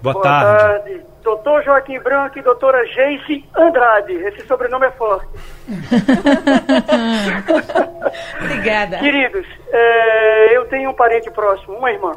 Boa, 0.00 0.22
tarde. 0.22 1.04
Doutor 1.22 1.64
Joaquim 1.64 1.98
Branco 1.98 2.38
e 2.38 2.42
doutora 2.42 2.86
Geice 2.86 3.44
Andrade. 3.56 4.12
Esse 4.12 4.46
sobrenome 4.46 4.86
é 4.86 4.92
forte. 4.92 5.28
Obrigada. 8.40 8.98
Queridos, 8.98 9.44
é, 9.72 10.56
eu 10.56 10.68
tenho 10.68 10.90
um 10.90 10.94
parente 10.94 11.28
próximo, 11.32 11.76
uma 11.76 11.90
irmã, 11.90 12.12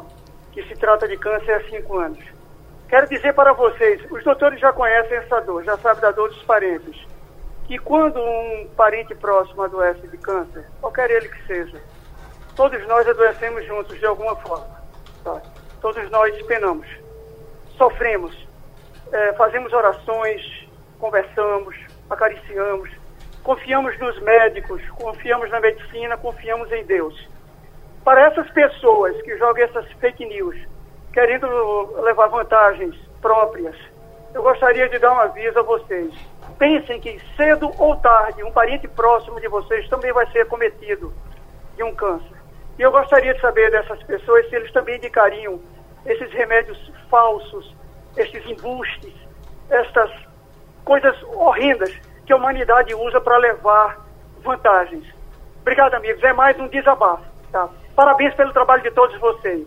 que 0.52 0.62
se 0.62 0.76
trata 0.76 1.08
de 1.08 1.16
câncer 1.16 1.52
há 1.52 1.64
cinco 1.68 1.98
anos. 1.98 2.22
Quero 2.88 3.08
dizer 3.08 3.34
para 3.34 3.52
vocês, 3.52 4.00
os 4.12 4.22
doutores 4.22 4.60
já 4.60 4.72
conhecem 4.72 5.18
essa 5.18 5.40
dor, 5.40 5.64
já 5.64 5.76
sabem 5.78 6.00
da 6.00 6.12
dor 6.12 6.28
dos 6.28 6.44
parentes, 6.44 6.96
que 7.66 7.76
quando 7.78 8.20
um 8.20 8.68
parente 8.76 9.16
próximo 9.16 9.62
adoece 9.62 10.06
de 10.06 10.16
câncer, 10.16 10.64
qualquer 10.80 11.10
ele 11.10 11.28
que 11.28 11.44
seja, 11.46 11.82
todos 12.54 12.86
nós 12.86 13.08
adoecemos 13.08 13.66
juntos 13.66 13.98
de 13.98 14.06
alguma 14.06 14.36
forma. 14.36 14.77
Todos 15.80 16.10
nós 16.10 16.42
penamos, 16.42 16.86
sofremos, 17.76 18.34
é, 19.12 19.32
fazemos 19.34 19.72
orações, 19.72 20.68
conversamos, 20.98 21.76
acariciamos, 22.10 22.90
confiamos 23.42 23.98
nos 23.98 24.20
médicos, 24.20 24.82
confiamos 24.90 25.50
na 25.50 25.60
medicina, 25.60 26.16
confiamos 26.16 26.70
em 26.72 26.84
Deus. 26.84 27.28
Para 28.04 28.26
essas 28.26 28.50
pessoas 28.50 29.20
que 29.22 29.36
jogam 29.38 29.64
essas 29.64 29.90
fake 29.92 30.24
news, 30.24 30.56
querendo 31.12 31.46
levar 32.00 32.28
vantagens 32.28 32.96
próprias, 33.20 33.76
eu 34.34 34.42
gostaria 34.42 34.88
de 34.88 34.98
dar 34.98 35.12
um 35.12 35.20
aviso 35.20 35.58
a 35.58 35.62
vocês. 35.62 36.12
Pensem 36.58 37.00
que 37.00 37.20
cedo 37.36 37.70
ou 37.78 37.96
tarde 37.96 38.42
um 38.42 38.50
parente 38.50 38.88
próximo 38.88 39.40
de 39.40 39.48
vocês 39.48 39.88
também 39.88 40.12
vai 40.12 40.26
ser 40.32 40.46
cometido 40.46 41.12
de 41.76 41.82
um 41.82 41.94
câncer. 41.94 42.37
E 42.78 42.82
eu 42.82 42.92
gostaria 42.92 43.34
de 43.34 43.40
saber 43.40 43.70
dessas 43.70 44.02
pessoas 44.04 44.48
se 44.48 44.56
eles 44.56 44.72
também 44.72 44.96
indicariam 44.96 45.60
esses 46.06 46.32
remédios 46.32 46.78
falsos, 47.10 47.74
esses 48.16 48.44
embustes, 48.46 49.12
estas 49.68 50.10
coisas 50.84 51.14
horrendas 51.34 51.92
que 52.24 52.32
a 52.32 52.36
humanidade 52.36 52.94
usa 52.94 53.20
para 53.20 53.36
levar 53.38 54.06
vantagens. 54.42 55.04
Obrigado, 55.60 55.94
amigos. 55.94 56.22
É 56.22 56.32
mais 56.32 56.58
um 56.58 56.68
desabafo. 56.68 57.24
Tá? 57.50 57.68
Parabéns 57.96 58.34
pelo 58.34 58.52
trabalho 58.52 58.82
de 58.82 58.90
todos 58.92 59.18
vocês. 59.20 59.66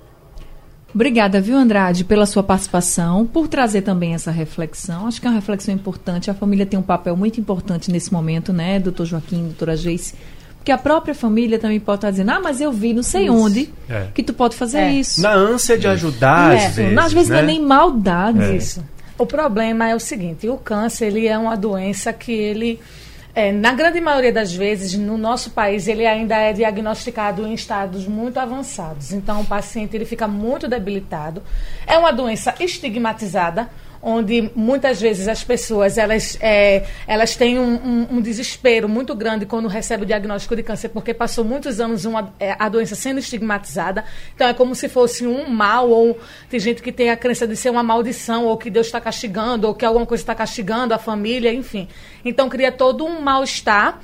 Obrigada, 0.94 1.40
viu, 1.40 1.56
Andrade, 1.56 2.04
pela 2.04 2.26
sua 2.26 2.44
participação, 2.44 3.26
por 3.26 3.48
trazer 3.48 3.82
também 3.82 4.14
essa 4.14 4.30
reflexão. 4.30 5.08
Acho 5.08 5.22
que 5.22 5.28
é 5.28 5.30
uma 5.30 5.38
reflexão 5.38 5.74
importante. 5.74 6.30
A 6.30 6.34
família 6.34 6.66
tem 6.66 6.78
um 6.78 6.84
papel 6.84 7.16
muito 7.16 7.40
importante 7.40 7.90
nesse 7.90 8.12
momento, 8.12 8.52
né, 8.52 8.78
doutor 8.78 9.06
Joaquim, 9.06 9.44
doutora 9.46 9.76
Geice? 9.78 10.18
Porque 10.62 10.72
a 10.72 10.78
própria 10.78 11.16
família 11.16 11.58
também 11.58 11.80
pode 11.80 11.98
estar 11.98 12.12
dizendo, 12.12 12.30
ah, 12.30 12.40
mas 12.40 12.62
eu 12.62 12.72
vi 12.72 12.94
não 12.94 13.02
sei 13.02 13.32
onde 13.32 13.74
É. 13.90 14.10
que 14.14 14.22
tu 14.22 14.32
pode 14.32 14.56
fazer 14.56 14.78
É. 14.78 14.92
isso. 14.92 15.20
Na 15.20 15.34
ânsia 15.34 15.76
de 15.76 15.88
ajudar, 15.88 16.56
Isso. 16.56 16.68
às 16.68 16.76
vezes, 16.76 16.98
Às 17.00 17.14
vezes 17.14 17.30
né? 17.30 17.36
não 17.38 17.44
é 17.44 17.46
nem 17.48 17.62
maldade. 17.66 18.56
Isso. 18.56 18.84
O 19.18 19.26
problema 19.26 19.90
é 19.90 19.96
o 19.96 20.00
seguinte, 20.00 20.48
o 20.48 20.58
câncer 20.58 21.08
ele 21.08 21.28
é 21.28 21.36
uma 21.36 21.58
doença 21.58 22.14
que 22.14 22.32
ele, 22.32 22.80
é, 23.34 23.52
na 23.52 23.74
grande 23.74 24.00
maioria 24.00 24.32
das 24.32 24.54
vezes, 24.54 24.94
no 24.94 25.18
nosso 25.18 25.50
país, 25.50 25.88
ele 25.88 26.06
ainda 26.06 26.36
é 26.36 26.54
diagnosticado 26.54 27.46
em 27.48 27.56
estados 27.56 28.06
muito 28.06 28.40
avançados. 28.40 29.12
Então, 29.14 29.42
o 29.42 29.46
paciente 29.46 29.96
ele 29.96 30.06
fica 30.06 30.28
muito 30.28 30.68
debilitado. 30.68 31.42
É 31.88 31.98
uma 31.98 32.12
doença 32.14 32.54
estigmatizada. 32.60 33.68
Onde 34.02 34.50
muitas 34.56 35.00
vezes 35.00 35.28
as 35.28 35.44
pessoas 35.44 35.98
elas, 35.98 36.38
é, 36.42 36.86
elas 37.06 37.36
têm 37.36 37.60
um, 37.60 37.76
um, 37.76 38.08
um, 38.14 38.22
desespero 38.22 38.90
muito 38.90 39.14
grande 39.14 39.46
quando 39.46 39.68
recebem 39.68 40.04
o 40.04 40.08
diagnóstico 40.08 40.56
de 40.56 40.64
câncer, 40.64 40.90
porque 40.90 41.14
passou 41.14 41.46
muitos 41.46 41.80
anos 41.80 42.06
uma, 42.06 42.34
é, 42.40 42.56
a 42.58 42.68
doença 42.68 42.96
sendo 42.96 43.20
estigmatizada. 43.20 44.04
Então 44.34 44.48
é 44.48 44.54
como 44.54 44.74
se 44.74 44.90
fosse 44.90 45.28
um 45.28 45.50
mal, 45.50 45.90
ou 45.90 46.20
tem 46.50 46.60
gente 46.60 46.82
que 46.82 46.92
tem 46.92 47.12
a 47.12 47.18
crença 47.18 47.46
de 47.46 47.56
ser 47.56 47.70
uma 47.70 47.84
maldição, 47.84 48.46
ou 48.46 48.58
que 48.58 48.70
Deus 48.70 48.88
está 48.88 49.00
castigando, 49.00 49.68
ou 49.68 49.76
que 49.76 49.86
alguma 49.86 50.06
coisa 50.06 50.22
está 50.22 50.34
castigando 50.34 50.94
a 50.94 50.98
família, 50.98 51.54
enfim. 51.54 51.88
Então 52.26 52.50
cria 52.50 52.72
todo 52.72 53.06
um 53.06 53.22
mal-estar. 53.22 54.02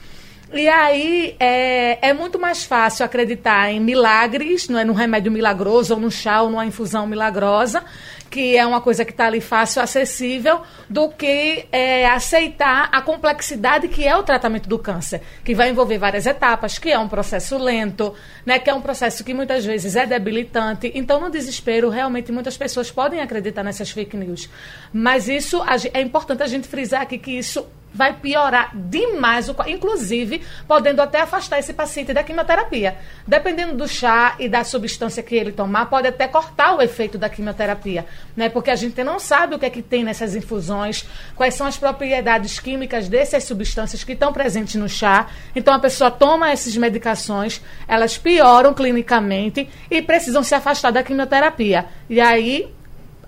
E 0.54 0.68
aí 0.70 1.36
é, 1.40 2.10
é 2.10 2.14
muito 2.14 2.40
mais 2.40 2.64
fácil 2.64 3.06
acreditar 3.06 3.70
em 3.70 3.82
milagres, 3.82 4.70
não 4.70 4.80
é 4.80 4.86
num 4.86 4.94
remédio 4.94 5.30
milagroso, 5.30 5.94
ou 5.94 6.00
num 6.00 6.10
chá, 6.10 6.42
ou 6.42 6.50
numa 6.50 6.66
infusão 6.66 7.06
milagrosa, 7.06 7.84
que 8.30 8.56
é 8.56 8.66
uma 8.66 8.80
coisa 8.80 9.04
que 9.04 9.12
está 9.12 9.28
ali 9.28 9.42
fácil, 9.42 9.82
acessível, 9.82 10.62
do 10.90 11.10
que 11.10 11.66
é, 11.70 12.06
aceitar 12.08 12.90
a 12.94 13.02
complexidade 13.02 13.90
que 13.90 14.08
é 14.08 14.16
o 14.16 14.24
tratamento 14.24 14.70
do 14.70 14.80
câncer, 14.80 15.22
que 15.44 15.54
vai 15.54 15.70
envolver 15.70 15.98
várias 15.98 16.26
etapas, 16.26 16.80
que 16.80 16.90
é 16.90 16.98
um 16.98 17.10
processo 17.10 17.58
lento, 17.58 18.14
né, 18.46 18.58
que 18.58 18.70
é 18.70 18.74
um 18.74 18.82
processo 18.82 19.26
que 19.26 19.34
muitas 19.34 19.66
vezes 19.66 19.98
é 19.98 20.06
debilitante. 20.06 20.92
Então, 20.96 21.20
no 21.20 21.30
desespero, 21.30 21.90
realmente 21.90 22.32
muitas 22.32 22.56
pessoas 22.56 22.90
podem 22.90 23.20
acreditar 23.20 23.64
nessas 23.64 23.92
fake 23.92 24.16
news. 24.16 24.50
Mas 24.94 25.28
isso 25.28 25.62
é 25.94 26.02
importante 26.02 26.42
a 26.42 26.48
gente 26.48 26.70
frisar 26.70 27.02
aqui 27.02 27.18
que 27.18 27.32
isso 27.32 27.68
vai 27.98 28.14
piorar 28.14 28.72
demais, 28.74 29.50
o, 29.50 29.56
inclusive 29.66 30.44
podendo 30.68 31.02
até 31.02 31.22
afastar 31.22 31.58
esse 31.58 31.74
paciente 31.74 32.14
da 32.14 32.24
quimioterapia. 32.24 32.96
Dependendo 33.26 33.76
do 33.76 33.88
chá 33.88 34.36
e 34.38 34.48
da 34.48 34.64
substância 34.64 35.24
que 35.24 35.36
ele 35.36 35.52
tomar, 35.52 35.88
pode 35.88 36.08
até 36.08 36.28
cortar 36.28 36.76
o 36.76 36.82
efeito 36.82 37.18
da 37.18 37.28
quimioterapia, 37.28 38.06
né? 38.36 38.50
Porque 38.50 38.70
a 38.70 38.76
gente 38.76 39.04
não 39.04 39.20
sabe 39.20 39.56
o 39.56 39.60
que 39.60 39.66
é 39.66 39.70
que 39.70 39.82
tem 39.82 40.04
nessas 40.04 40.36
infusões, 40.36 41.06
quais 41.36 41.56
são 41.56 41.66
as 41.66 41.76
propriedades 41.76 42.60
químicas 42.60 43.10
dessas 43.10 43.44
substâncias 43.44 44.04
que 44.04 44.14
estão 44.14 44.32
presentes 44.32 44.76
no 44.76 44.88
chá. 44.88 45.28
Então 45.56 45.74
a 45.74 45.80
pessoa 45.80 46.12
toma 46.12 46.52
essas 46.52 46.78
medicações, 46.78 47.60
elas 47.88 48.18
pioram 48.18 48.74
clinicamente 48.74 49.68
e 49.90 50.02
precisam 50.02 50.44
se 50.44 50.54
afastar 50.54 50.92
da 50.92 51.02
quimioterapia. 51.02 51.86
E 52.08 52.22
aí 52.22 52.72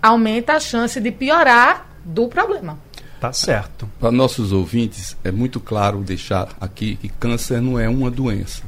aumenta 0.00 0.54
a 0.54 0.60
chance 0.60 1.00
de 1.00 1.10
piorar 1.10 1.86
do 2.04 2.28
problema. 2.28 2.78
Tá 3.20 3.34
certo. 3.34 3.86
Para 4.00 4.10
nossos 4.10 4.50
ouvintes, 4.50 5.14
é 5.22 5.30
muito 5.30 5.60
claro 5.60 5.98
deixar 5.98 6.56
aqui 6.58 6.96
que 6.96 7.10
câncer 7.10 7.60
não 7.60 7.78
é 7.78 7.86
uma 7.86 8.10
doença. 8.10 8.62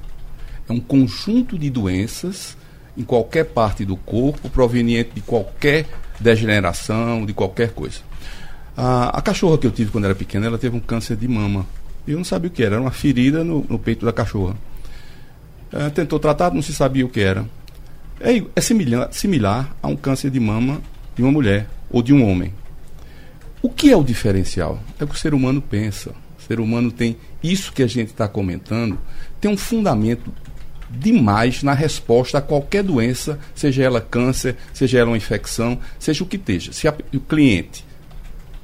É 0.68 0.72
um 0.72 0.78
conjunto 0.78 1.58
de 1.58 1.70
doenças 1.70 2.54
em 2.94 3.02
qualquer 3.02 3.46
parte 3.46 3.82
do 3.82 3.96
corpo, 3.96 4.50
proveniente 4.50 5.12
de 5.14 5.22
qualquer 5.22 5.86
degeneração, 6.20 7.24
de 7.24 7.32
qualquer 7.32 7.72
coisa. 7.72 8.00
A, 8.76 9.18
a 9.18 9.22
cachorra 9.22 9.56
que 9.56 9.66
eu 9.66 9.70
tive 9.70 9.90
quando 9.90 10.04
era 10.04 10.14
pequena, 10.14 10.46
ela 10.46 10.58
teve 10.58 10.76
um 10.76 10.80
câncer 10.80 11.16
de 11.16 11.26
mama. 11.26 11.64
Eu 12.06 12.18
não 12.18 12.24
sabia 12.24 12.48
o 12.48 12.52
que 12.52 12.62
era, 12.62 12.74
era 12.74 12.82
uma 12.82 12.90
ferida 12.90 13.42
no, 13.42 13.64
no 13.66 13.78
peito 13.78 14.04
da 14.04 14.12
cachorra. 14.12 14.54
É, 15.72 15.88
tentou 15.88 16.18
tratar, 16.18 16.52
não 16.52 16.60
se 16.60 16.74
sabia 16.74 17.06
o 17.06 17.08
que 17.08 17.20
era. 17.20 17.46
É, 18.20 18.42
é 18.54 18.60
similar, 18.60 19.08
similar 19.12 19.74
a 19.82 19.88
um 19.88 19.96
câncer 19.96 20.30
de 20.30 20.38
mama 20.38 20.82
de 21.16 21.22
uma 21.22 21.32
mulher 21.32 21.66
ou 21.90 22.02
de 22.02 22.12
um 22.12 22.28
homem. 22.28 22.52
O 23.62 23.70
que 23.70 23.92
é 23.92 23.96
o 23.96 24.02
diferencial? 24.02 24.82
É 24.98 25.04
o 25.04 25.06
que 25.06 25.14
o 25.14 25.18
ser 25.18 25.32
humano 25.32 25.62
pensa. 25.62 26.10
O 26.36 26.42
ser 26.42 26.58
humano 26.58 26.90
tem 26.90 27.16
isso 27.40 27.72
que 27.72 27.82
a 27.82 27.86
gente 27.86 28.08
está 28.08 28.26
comentando, 28.26 28.98
tem 29.40 29.50
um 29.50 29.56
fundamento 29.56 30.32
demais 30.90 31.62
na 31.62 31.72
resposta 31.72 32.38
a 32.38 32.42
qualquer 32.42 32.82
doença, 32.82 33.38
seja 33.54 33.82
ela 33.82 34.00
câncer, 34.00 34.56
seja 34.74 34.98
ela 34.98 35.10
uma 35.10 35.16
infecção, 35.16 35.78
seja 35.98 36.24
o 36.24 36.26
que 36.26 36.36
esteja. 36.36 36.72
Se 36.72 36.88
a, 36.88 36.94
o 37.14 37.20
cliente, 37.20 37.84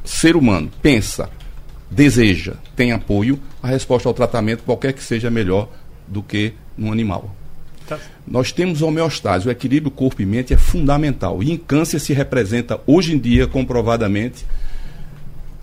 ser 0.04 0.36
humano, 0.36 0.70
pensa, 0.82 1.30
deseja, 1.90 2.54
tem 2.76 2.92
apoio, 2.92 3.40
a 3.62 3.68
resposta 3.68 4.08
ao 4.08 4.14
tratamento, 4.14 4.64
qualquer 4.64 4.92
que 4.92 5.02
seja, 5.02 5.30
melhor 5.30 5.68
do 6.06 6.22
que 6.22 6.52
no 6.76 6.92
animal. 6.92 7.34
Tá. 7.86 7.98
Nós 8.26 8.52
temos 8.52 8.82
homeostase, 8.82 9.48
o 9.48 9.50
equilíbrio 9.50 9.90
corpo 9.90 10.20
e 10.20 10.26
mente 10.26 10.52
é 10.52 10.56
fundamental. 10.56 11.42
E 11.42 11.50
em 11.50 11.56
câncer 11.56 11.98
se 11.98 12.12
representa, 12.12 12.80
hoje 12.86 13.14
em 13.14 13.18
dia, 13.18 13.46
comprovadamente, 13.46 14.44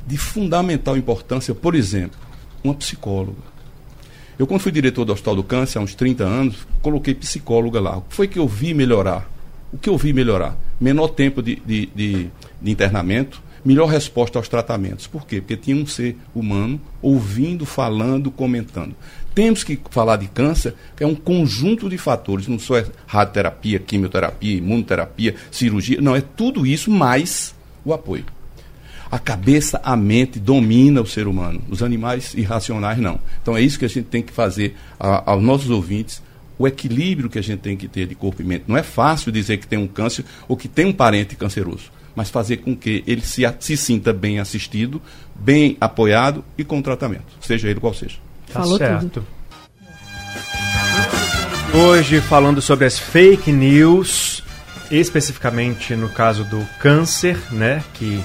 de 0.06 0.18
fundamental 0.18 0.96
importância, 0.98 1.54
por 1.54 1.76
exemplo, 1.76 2.18
uma 2.64 2.74
psicóloga. 2.74 3.56
Eu, 4.38 4.46
quando 4.46 4.62
fui 4.62 4.72
diretor 4.72 5.06
do 5.06 5.14
Hospital 5.14 5.36
do 5.38 5.44
Câncer, 5.44 5.80
há 5.80 5.82
uns 5.82 5.96
30 5.96 6.24
anos, 6.24 6.68
coloquei 6.82 7.14
psicóloga 7.16 7.80
lá. 7.80 7.98
O 7.98 8.02
que 8.02 8.16
foi 8.16 8.28
que 8.28 8.38
eu 8.38 8.48
vi 8.48 8.74
melhorar? 8.74 9.30
O 9.72 9.78
que 9.78 9.90
eu 9.90 9.98
vi 9.98 10.12
melhorar? 10.12 10.58
Menor 10.80 11.10
tempo 11.10 11.42
de, 11.42 11.56
de, 11.66 11.86
de, 11.88 12.30
de 12.62 12.72
internamento, 12.72 13.42
melhor 13.64 13.88
resposta 13.88 14.38
aos 14.38 14.50
tratamentos. 14.50 15.08
Por 15.08 15.26
quê? 15.26 15.40
Porque 15.40 15.58
tinha 15.58 15.76
um 15.76 15.88
ser 15.88 16.18
humano 16.36 16.80
ouvindo, 17.02 17.66
falando, 17.66 18.30
comentando. 18.30 18.94
Temos 19.34 19.64
que 19.64 19.80
falar 19.90 20.18
de 20.18 20.28
câncer, 20.28 20.76
que 20.96 21.04
é 21.04 21.08
um 21.08 21.16
conjunto 21.16 21.90
de 21.90 21.98
fatores, 21.98 22.48
não 22.48 22.60
só 22.60 22.78
é 22.78 22.86
radioterapia, 23.08 23.80
quimioterapia, 23.80 24.58
imunoterapia, 24.58 25.36
cirurgia, 25.50 26.00
não, 26.00 26.16
é 26.16 26.22
tudo 26.22 26.66
isso 26.66 26.92
mais 26.92 27.56
o 27.84 27.94
apoio. 27.94 28.26
A 29.12 29.20
cabeça, 29.20 29.80
a 29.84 29.96
mente 29.96 30.40
domina 30.40 31.02
o 31.02 31.06
ser 31.06 31.28
humano. 31.28 31.62
Os 31.70 31.84
animais 31.84 32.34
irracionais 32.34 32.98
não. 32.98 33.20
Então 33.42 33.56
é 33.56 33.62
isso 33.62 33.78
que 33.80 33.86
a 33.86 33.90
gente 33.90 34.06
tem 34.06 34.22
que 34.22 34.34
fazer 34.34 34.76
a, 35.00 35.32
aos 35.32 35.44
nossos 35.44 35.70
ouvintes, 35.70 36.22
o 36.58 36.68
equilíbrio 36.68 37.30
que 37.30 37.40
a 37.40 37.44
gente 37.44 37.60
tem 37.60 37.78
que 37.78 37.88
ter 37.88 38.08
de 38.08 38.16
corpo 38.16 38.42
e 38.42 38.46
mente. 38.46 38.66
Não 38.68 38.78
é 38.78 38.84
fácil 38.84 39.32
dizer 39.32 39.58
que 39.58 39.68
tem 39.68 39.80
um 39.80 39.88
câncer 39.88 40.26
ou 40.48 40.56
que 40.56 40.68
tem 40.68 40.86
um 40.86 40.94
parente 40.94 41.36
canceroso, 41.36 41.92
mas 42.16 42.30
fazer 42.30 42.58
com 42.58 42.76
que 42.76 43.04
ele 43.06 43.22
se, 43.22 43.44
se 43.60 43.78
sinta 43.78 44.14
bem 44.14 44.40
assistido, 44.40 45.02
bem 45.36 45.78
apoiado 45.80 46.44
e 46.58 46.64
com 46.64 46.82
tratamento, 46.82 47.26
seja 47.42 47.70
ele 47.70 47.80
qual 47.80 47.94
seja. 47.94 48.18
Tá 48.52 48.62
Falou 48.62 48.78
certo. 48.78 49.10
Tudo. 49.10 49.28
Hoje 51.74 52.22
falando 52.22 52.62
sobre 52.62 52.86
as 52.86 52.98
fake 52.98 53.52
news, 53.52 54.42
especificamente 54.90 55.94
no 55.94 56.08
caso 56.08 56.46
do 56.46 56.66
câncer, 56.80 57.38
né, 57.52 57.84
que 57.96 58.24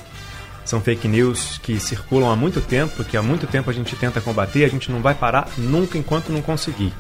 são 0.71 0.81
fake 0.81 1.09
news 1.09 1.59
que 1.59 1.81
circulam 1.81 2.31
há 2.31 2.37
muito 2.37 2.61
tempo, 2.61 3.03
que 3.03 3.17
há 3.17 3.23
muito 3.23 3.45
tempo 3.47 3.69
a 3.69 3.73
gente 3.73 3.97
tenta 3.97 4.21
combater, 4.21 4.65
a 4.65 4.69
gente 4.69 4.91
não 4.91 5.01
vai 5.01 5.15
parar 5.15 5.49
nunca 5.59 5.99
enquanto 5.99 6.31
não 6.31 6.41
conseguir. 6.41 6.93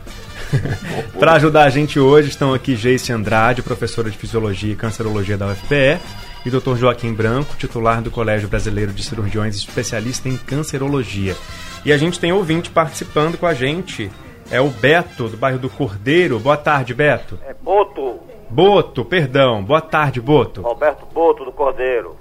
Para 1.20 1.34
ajudar 1.34 1.64
a 1.64 1.70
gente 1.70 2.00
hoje 2.00 2.30
estão 2.30 2.52
aqui 2.52 2.74
Geice 2.74 3.12
Andrade, 3.12 3.62
professora 3.62 4.10
de 4.10 4.18
Fisiologia 4.18 4.72
e 4.72 4.76
Cancerologia 4.76 5.38
da 5.38 5.46
UFPE, 5.46 6.00
e 6.44 6.50
Dr. 6.50 6.74
Joaquim 6.76 7.12
Branco, 7.12 7.54
titular 7.56 8.02
do 8.02 8.10
Colégio 8.10 8.48
Brasileiro 8.48 8.92
de 8.92 9.04
Cirurgiões, 9.04 9.54
especialista 9.54 10.28
em 10.28 10.36
cancerologia. 10.36 11.36
E 11.84 11.92
a 11.92 11.96
gente 11.96 12.18
tem 12.18 12.32
ouvinte 12.32 12.70
participando 12.70 13.38
com 13.38 13.46
a 13.46 13.54
gente. 13.54 14.10
É 14.50 14.60
o 14.60 14.68
Beto, 14.68 15.28
do 15.28 15.36
bairro 15.36 15.58
do 15.60 15.70
Cordeiro. 15.70 16.40
Boa 16.40 16.56
tarde, 16.56 16.92
Beto. 16.92 17.38
É 17.46 17.54
Boto. 17.54 18.18
Boto, 18.48 19.04
perdão. 19.04 19.62
Boa 19.62 19.80
tarde, 19.80 20.20
Boto. 20.20 20.62
Roberto 20.62 21.06
Boto, 21.12 21.44
do 21.44 21.52
Cordeiro. 21.52 22.16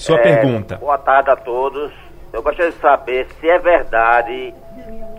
Sua 0.00 0.16
é, 0.16 0.22
pergunta. 0.22 0.76
Boa 0.76 0.96
tarde 0.96 1.30
a 1.30 1.36
todos. 1.36 1.92
Eu 2.32 2.42
gostaria 2.42 2.72
de 2.72 2.78
saber 2.78 3.26
se 3.38 3.46
é 3.46 3.58
verdade 3.58 4.54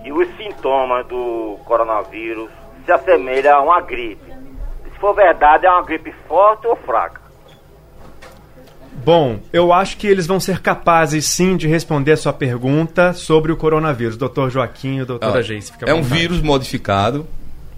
que 0.02 0.12
os 0.12 0.28
sintomas 0.38 1.06
do 1.06 1.58
coronavírus 1.66 2.50
se 2.84 2.92
assemelham 2.92 3.56
a 3.56 3.62
uma 3.62 3.82
gripe. 3.82 4.34
Se 4.92 5.00
for 5.00 5.14
verdade, 5.14 5.68
é 5.68 5.70
uma 5.70 5.84
gripe 5.84 6.12
forte 6.28 6.66
ou 6.66 6.76
fraca? 6.78 7.22
Bom, 9.06 9.40
eu 9.54 9.72
acho 9.72 9.98
que 9.98 10.08
eles 10.08 10.26
vão 10.26 10.40
ser 10.40 10.60
capazes 10.62 11.26
sim 11.26 11.56
de 11.56 11.68
responder 11.68 12.14
a 12.14 12.18
sua 12.18 12.34
pergunta 12.34 13.14
sobre 13.14 13.52
o 13.52 13.58
coronavírus. 13.58 14.18
Doutor 14.18 14.50
Joaquim 14.50 15.00
e 15.00 15.06
doutora 15.06 15.40
ah, 15.40 15.44
Geice. 15.44 15.72
É 15.86 15.94
um 15.94 16.02
vírus 16.02 16.42
modificado. 16.42 17.28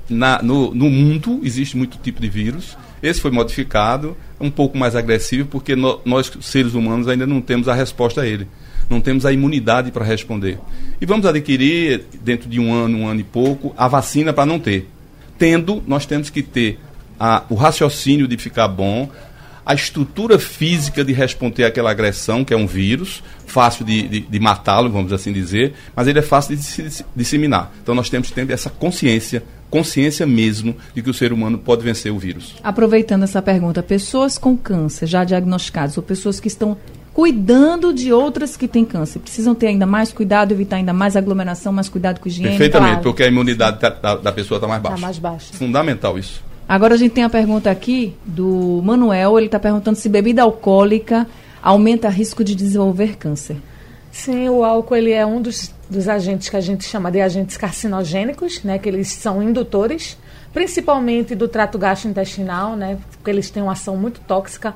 Na, 0.10 0.42
no, 0.42 0.74
no 0.74 0.90
mundo 0.90 1.40
existe 1.44 1.78
muito 1.78 1.98
tipo 1.98 2.22
de 2.22 2.30
vírus. 2.30 2.78
Esse 3.02 3.22
foi 3.22 3.32
modificado, 3.32 4.16
um 4.40 4.50
pouco 4.52 4.78
mais 4.78 4.96
agressivo, 4.96 5.48
porque 5.48 5.76
no, 5.76 6.00
nós, 6.06 6.32
seres 6.42 6.74
humanos, 6.74 7.08
ainda 7.08 7.28
não 7.28 7.42
temos 7.42 7.68
a 7.68 7.74
resposta 7.74 8.22
a 8.22 8.28
ele. 8.28 8.48
Não 8.90 9.00
temos 9.00 9.26
a 9.26 9.32
imunidade 9.32 9.92
para 9.92 10.06
responder. 10.06 10.60
E 11.00 11.06
vamos 11.06 11.26
adquirir, 11.26 12.06
dentro 12.22 12.50
de 12.50 12.60
um 12.60 12.74
ano, 12.74 13.00
um 13.00 13.08
ano 13.08 13.22
e 13.22 13.24
pouco, 13.24 13.74
a 13.78 13.88
vacina 13.88 14.34
para 14.34 14.46
não 14.46 14.60
ter. 14.60 14.90
Tendo, 15.38 15.84
nós 15.88 16.06
temos 16.06 16.30
que 16.30 16.44
ter 16.44 16.80
a, 17.20 17.44
o 17.50 17.56
raciocínio 17.56 18.28
de 18.28 18.38
ficar 18.38 18.68
bom, 18.68 19.10
a 19.66 19.74
estrutura 19.74 20.38
física 20.38 21.04
de 21.04 21.14
responder 21.14 21.64
àquela 21.64 21.92
agressão, 21.92 22.44
que 22.44 22.54
é 22.54 22.58
um 22.58 22.68
vírus, 22.68 23.24
fácil 23.48 23.86
de, 23.86 24.08
de, 24.08 24.20
de 24.22 24.40
matá-lo, 24.40 24.90
vamos 24.90 25.14
assim 25.14 25.32
dizer, 25.32 25.74
mas 25.96 26.08
ele 26.08 26.20
é 26.20 26.22
fácil 26.22 26.56
de 26.56 26.64
se 26.64 27.06
disseminar. 27.16 27.72
Então 27.82 27.96
nós 27.96 28.10
temos 28.10 28.30
que 28.30 28.34
ter 28.34 28.52
essa 28.52 28.70
consciência 28.70 29.44
consciência 29.74 30.24
mesmo 30.28 30.76
de 30.94 31.02
que 31.02 31.10
o 31.10 31.14
ser 31.16 31.34
humano 31.34 31.58
pode 31.58 31.84
vencer 31.84 32.12
o 32.12 32.20
vírus. 32.20 32.54
Aproveitando 32.64 33.24
essa 33.24 33.42
pergunta, 33.42 33.82
pessoas 33.82 34.38
com 34.38 34.56
câncer 34.56 35.08
já 35.08 35.24
diagnosticadas 35.24 35.98
ou 35.98 36.04
pessoas 36.04 36.40
que 36.40 36.48
estão 36.48 36.78
cuidando 37.12 37.92
de 37.92 38.14
outras 38.14 38.56
que 38.56 38.68
têm 38.68 38.86
câncer. 38.86 39.18
Precisam 39.18 39.56
ter 39.56 39.68
ainda 39.68 39.88
mais 39.88 40.14
cuidado, 40.14 40.52
evitar 40.52 40.76
ainda 40.76 40.94
mais 40.94 41.16
aglomeração, 41.16 41.74
mais 41.74 41.90
cuidado 41.90 42.20
com 42.20 42.28
higiene. 42.28 42.50
Perfeitamente, 42.50 42.92
claro. 42.92 43.04
porque 43.04 43.24
a 43.24 43.28
imunidade 43.28 43.80
da, 43.80 43.90
da, 43.90 44.16
da 44.18 44.32
pessoa 44.32 44.60
está 44.60 44.68
mais 44.68 44.80
baixa. 44.80 44.96
Está 44.96 45.08
mais 45.08 45.18
baixa. 45.18 45.54
Fundamental 45.54 46.20
isso. 46.20 46.44
Agora 46.70 46.94
a 46.94 46.98
gente 46.98 47.14
tem 47.14 47.24
a 47.24 47.30
pergunta 47.30 47.72
aqui 47.72 48.14
do 48.24 48.80
Manuel, 48.84 49.40
ele 49.40 49.48
está 49.48 49.60
perguntando 49.60 49.98
se 49.98 50.08
bebida 50.08 50.44
alcoólica 50.44 51.26
aumenta 51.64 52.10
risco 52.10 52.44
de 52.44 52.54
desenvolver 52.54 53.18
câncer. 53.18 53.58
Sim, 54.14 54.48
o 54.48 54.64
álcool 54.64 54.96
ele 54.96 55.12
é 55.12 55.26
um 55.26 55.42
dos, 55.42 55.74
dos 55.90 56.08
agentes 56.08 56.48
que 56.48 56.56
a 56.56 56.62
gente 56.62 56.84
chama 56.84 57.12
de 57.12 57.20
agentes 57.20 57.58
carcinogênicos, 57.58 58.64
né, 58.64 58.78
que 58.78 58.88
eles 58.88 59.08
são 59.08 59.42
indutores, 59.42 60.16
principalmente 60.54 61.34
do 61.34 61.48
trato 61.48 61.80
gastrointestinal, 61.80 62.76
né, 62.76 63.00
porque 63.12 63.32
eles 63.32 63.50
têm 63.50 63.64
uma 63.64 63.72
ação 63.72 63.98
muito 63.98 64.22
tóxica 64.22 64.76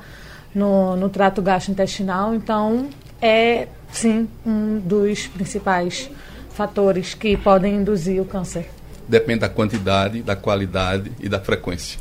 no, 0.52 0.96
no 0.96 1.08
trato 1.08 1.40
gastrointestinal. 1.40 2.34
Então, 2.34 2.88
é 3.22 3.68
sim 3.92 4.28
um 4.44 4.80
dos 4.80 5.28
principais 5.28 6.10
fatores 6.50 7.14
que 7.14 7.36
podem 7.36 7.76
induzir 7.76 8.20
o 8.20 8.24
câncer. 8.24 8.68
Depende 9.06 9.38
da 9.38 9.48
quantidade, 9.48 10.20
da 10.20 10.34
qualidade 10.34 11.12
e 11.20 11.28
da 11.28 11.38
frequência. 11.38 12.00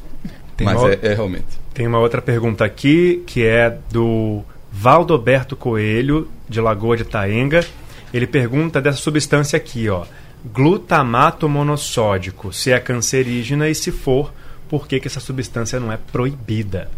Tem 0.58 0.66
Mas 0.66 0.80
uma- 0.80 0.90
é, 0.90 1.00
é 1.04 1.14
realmente. 1.14 1.46
Tem 1.72 1.86
uma 1.86 2.00
outra 2.00 2.20
pergunta 2.20 2.66
aqui, 2.66 3.24
que 3.28 3.46
é 3.46 3.78
do 3.92 4.44
Valdoberto 4.80 5.56
Coelho, 5.56 6.30
de 6.48 6.62
Lagoa 6.62 6.96
de 6.96 7.04
Taenga. 7.04 7.66
Ele 8.14 8.28
pergunta 8.28 8.80
dessa 8.80 9.00
substância 9.00 9.58
aqui, 9.58 9.90
ó. 9.90 10.06
Glutamato 10.54 11.50
monossódico, 11.50 12.54
se 12.54 12.72
é 12.72 12.80
cancerígena 12.80 13.68
e 13.68 13.74
se 13.74 13.92
for, 13.92 14.32
por 14.70 14.88
que, 14.88 15.00
que 15.00 15.08
essa 15.08 15.20
substância 15.20 15.80
não 15.80 15.92
é 15.92 15.98
proibida? 15.98 16.92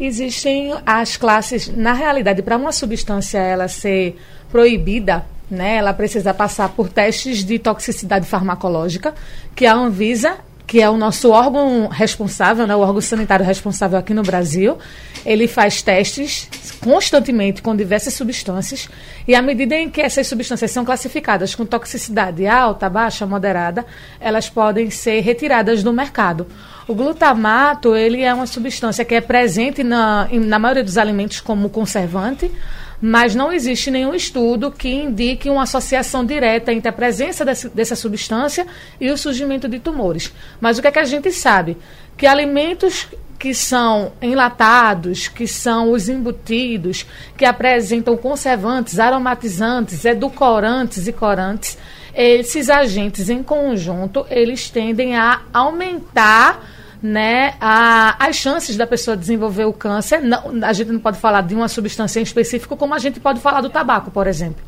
Existem 0.00 0.72
as 0.86 1.18
classes, 1.18 1.68
na 1.68 1.92
realidade, 1.92 2.40
para 2.40 2.56
uma 2.56 2.72
substância 2.72 3.36
ela 3.36 3.68
ser 3.68 4.18
proibida, 4.50 5.26
né, 5.50 5.76
ela 5.76 5.92
precisa 5.92 6.32
passar 6.32 6.70
por 6.70 6.88
testes 6.88 7.44
de 7.44 7.58
toxicidade 7.58 8.26
farmacológica, 8.26 9.14
que 9.54 9.66
a 9.66 9.74
Anvisa, 9.74 10.38
que 10.68 10.82
é 10.82 10.90
o 10.90 10.98
nosso 10.98 11.30
órgão 11.30 11.88
responsável, 11.88 12.66
né, 12.66 12.76
o 12.76 12.80
órgão 12.80 13.00
sanitário 13.00 13.44
responsável 13.44 13.98
aqui 13.98 14.12
no 14.12 14.22
Brasil, 14.22 14.76
ele 15.24 15.48
faz 15.48 15.80
testes 15.80 16.46
constantemente 16.78 17.62
com 17.62 17.74
diversas 17.74 18.12
substâncias. 18.12 18.86
E 19.26 19.34
à 19.34 19.40
medida 19.40 19.74
em 19.74 19.88
que 19.88 20.02
essas 20.02 20.26
substâncias 20.26 20.70
são 20.70 20.84
classificadas 20.84 21.54
com 21.54 21.64
toxicidade 21.64 22.46
alta, 22.46 22.86
baixa, 22.86 23.26
moderada, 23.26 23.86
elas 24.20 24.50
podem 24.50 24.90
ser 24.90 25.20
retiradas 25.20 25.82
do 25.82 25.90
mercado. 25.90 26.46
O 26.86 26.94
glutamato, 26.94 27.96
ele 27.96 28.20
é 28.20 28.32
uma 28.32 28.46
substância 28.46 29.06
que 29.06 29.14
é 29.14 29.22
presente 29.22 29.82
na, 29.82 30.28
na 30.30 30.58
maioria 30.58 30.84
dos 30.84 30.98
alimentos 30.98 31.40
como 31.40 31.70
conservante, 31.70 32.52
mas 33.00 33.34
não 33.34 33.52
existe 33.52 33.90
nenhum 33.90 34.14
estudo 34.14 34.70
que 34.70 34.88
indique 34.88 35.48
uma 35.48 35.62
associação 35.62 36.24
direta 36.24 36.72
entre 36.72 36.88
a 36.88 36.92
presença 36.92 37.44
desse- 37.44 37.68
dessa 37.68 37.94
substância 37.94 38.66
e 39.00 39.10
o 39.10 39.16
surgimento 39.16 39.68
de 39.68 39.78
tumores. 39.78 40.32
Mas 40.60 40.78
o 40.78 40.82
que 40.82 40.88
é 40.88 40.92
que 40.92 40.98
a 40.98 41.04
gente 41.04 41.30
sabe? 41.32 41.76
Que 42.16 42.26
alimentos 42.26 43.06
que 43.38 43.54
são 43.54 44.12
enlatados, 44.20 45.28
que 45.28 45.46
são 45.46 45.92
os 45.92 46.08
embutidos, 46.08 47.06
que 47.36 47.44
apresentam 47.44 48.16
conservantes, 48.16 48.98
aromatizantes, 48.98 50.04
edulcorantes 50.04 51.06
e 51.06 51.12
corantes, 51.12 51.78
esses 52.12 52.68
agentes 52.68 53.28
em 53.30 53.44
conjunto, 53.44 54.26
eles 54.28 54.68
tendem 54.70 55.14
a 55.14 55.42
aumentar 55.52 56.67
né, 57.02 57.54
a- 57.60 58.16
as 58.18 58.36
chances 58.36 58.76
da 58.76 58.86
pessoa 58.86 59.16
desenvolver 59.16 59.64
o 59.64 59.72
câncer. 59.72 60.20
Não, 60.20 60.42
a 60.62 60.72
gente 60.72 60.90
não 60.90 61.00
pode 61.00 61.18
falar 61.18 61.42
de 61.42 61.54
uma 61.54 61.68
substância 61.68 62.18
em 62.20 62.22
específico, 62.22 62.76
como 62.76 62.94
a 62.94 62.98
gente 62.98 63.20
pode 63.20 63.40
falar 63.40 63.60
do 63.60 63.70
tabaco, 63.70 64.10
por 64.10 64.26
exemplo. 64.26 64.62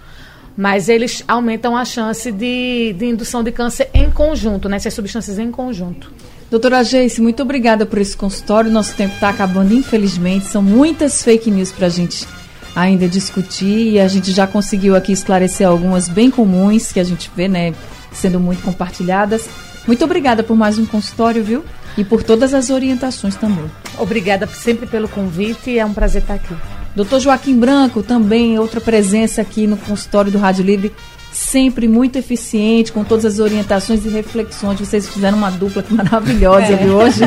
Mas 0.57 0.89
eles 0.89 1.25
aumentam 1.27 1.77
a 1.77 1.85
chance 1.85 2.31
de, 2.31 2.95
de 2.99 3.07
indução 3.07 3.43
de 3.43 3.51
câncer 3.53 3.89
em 3.95 4.11
conjunto, 4.11 4.69
né, 4.69 4.77
essas 4.77 4.95
substâncias 4.95 5.39
em 5.39 5.51
conjunto. 5.51 6.13
Doutora 6.51 6.83
Geice, 6.83 7.21
muito 7.21 7.43
obrigada 7.43 7.87
por 7.87 7.99
esse 8.01 8.17
consultório. 8.17 8.71
Nosso 8.71 8.95
tempo 8.97 9.15
está 9.15 9.29
acabando, 9.29 9.73
infelizmente. 9.73 10.47
São 10.47 10.61
muitas 10.61 11.23
fake 11.23 11.49
news 11.51 11.71
para 11.71 11.87
a 11.87 11.91
gente 11.91 12.27
ainda 12.75 13.09
discutir 13.09 13.93
e 13.93 14.01
a 14.01 14.09
gente 14.09 14.33
já 14.33 14.47
conseguiu 14.49 14.97
aqui 14.97 15.13
esclarecer 15.13 15.67
algumas 15.67 16.09
bem 16.09 16.29
comuns 16.31 16.91
que 16.93 16.99
a 16.99 17.05
gente 17.05 17.31
vê, 17.37 17.47
né, 17.47 17.73
sendo 18.13 18.41
muito 18.41 18.63
compartilhadas. 18.63 19.49
Muito 19.87 20.05
obrigada 20.05 20.43
por 20.43 20.57
mais 20.57 20.77
um 20.79 20.85
consultório, 20.85 21.43
viu? 21.43 21.65
E 21.97 22.05
por 22.05 22.23
todas 22.23 22.55
as 22.55 22.71
orientações 22.71 23.37
também. 23.37 23.65
Obrigada 23.99 24.47
sempre 24.47 24.87
pelo 24.87 25.09
convite 25.09 25.71
e 25.71 25.79
é 25.79 25.85
um 25.85 25.93
prazer 25.93 26.23
estar 26.23 26.35
aqui. 26.35 26.55
Doutor 26.95 27.21
Joaquim 27.21 27.59
Branco, 27.59 28.03
também 28.03 28.59
outra 28.59 28.81
presença 28.81 29.41
aqui 29.41 29.67
no 29.67 29.77
consultório 29.77 30.31
do 30.31 30.39
Rádio 30.39 30.65
Livre, 30.65 30.93
sempre 31.33 31.87
muito 31.87 32.17
eficiente, 32.17 32.91
com 32.91 33.05
todas 33.05 33.25
as 33.25 33.39
orientações 33.39 34.05
e 34.05 34.09
reflexões. 34.09 34.81
Vocês 34.81 35.09
fizeram 35.09 35.39
uma 35.39 35.51
dupla 35.51 35.83
que 35.83 35.95
maravilhosa, 35.95 36.77
viu, 36.77 36.97
hoje? 36.97 37.21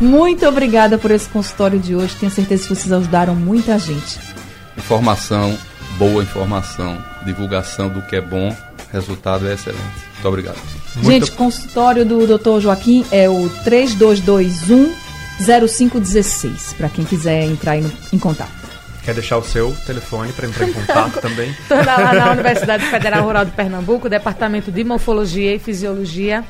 Muito 0.00 0.46
obrigada 0.46 0.96
por 0.96 1.10
esse 1.10 1.28
consultório 1.28 1.78
de 1.78 1.94
hoje. 1.94 2.16
Tenho 2.18 2.32
certeza 2.32 2.62
que 2.62 2.74
vocês 2.74 2.92
ajudaram 2.92 3.34
muita 3.34 3.78
gente. 3.78 4.18
Informação, 4.76 5.56
boa 5.98 6.22
informação, 6.22 6.96
divulgação 7.24 7.88
do 7.88 8.02
que 8.02 8.16
é 8.16 8.20
bom, 8.20 8.56
resultado 8.90 9.46
é 9.46 9.54
excelente. 9.54 9.82
Muito 10.14 10.28
obrigado. 10.28 10.83
Gente, 11.02 11.30
consultório 11.32 12.04
do 12.04 12.26
Dr. 12.26 12.60
Joaquim 12.60 13.04
é 13.10 13.28
o 13.28 13.48
3221 13.64 14.94
0516, 15.40 16.74
para 16.74 16.88
quem 16.88 17.04
quiser 17.04 17.44
entrar 17.44 17.76
no- 17.78 17.90
em 18.12 18.18
contato. 18.18 18.52
Quer 19.04 19.14
deixar 19.14 19.36
o 19.36 19.42
seu 19.42 19.72
telefone 19.84 20.32
para 20.32 20.46
entrar 20.46 20.66
em 20.68 20.72
contato 20.72 21.20
também? 21.20 21.50
Estou 21.60 21.76
lá 21.84 22.14
na 22.14 22.30
Universidade 22.32 22.84
Federal 22.86 23.24
Rural 23.24 23.44
de 23.44 23.50
Pernambuco, 23.50 24.08
Departamento 24.08 24.70
de 24.72 24.82
Morfologia 24.84 25.54
e 25.54 25.58
Fisiologia, 25.58 26.42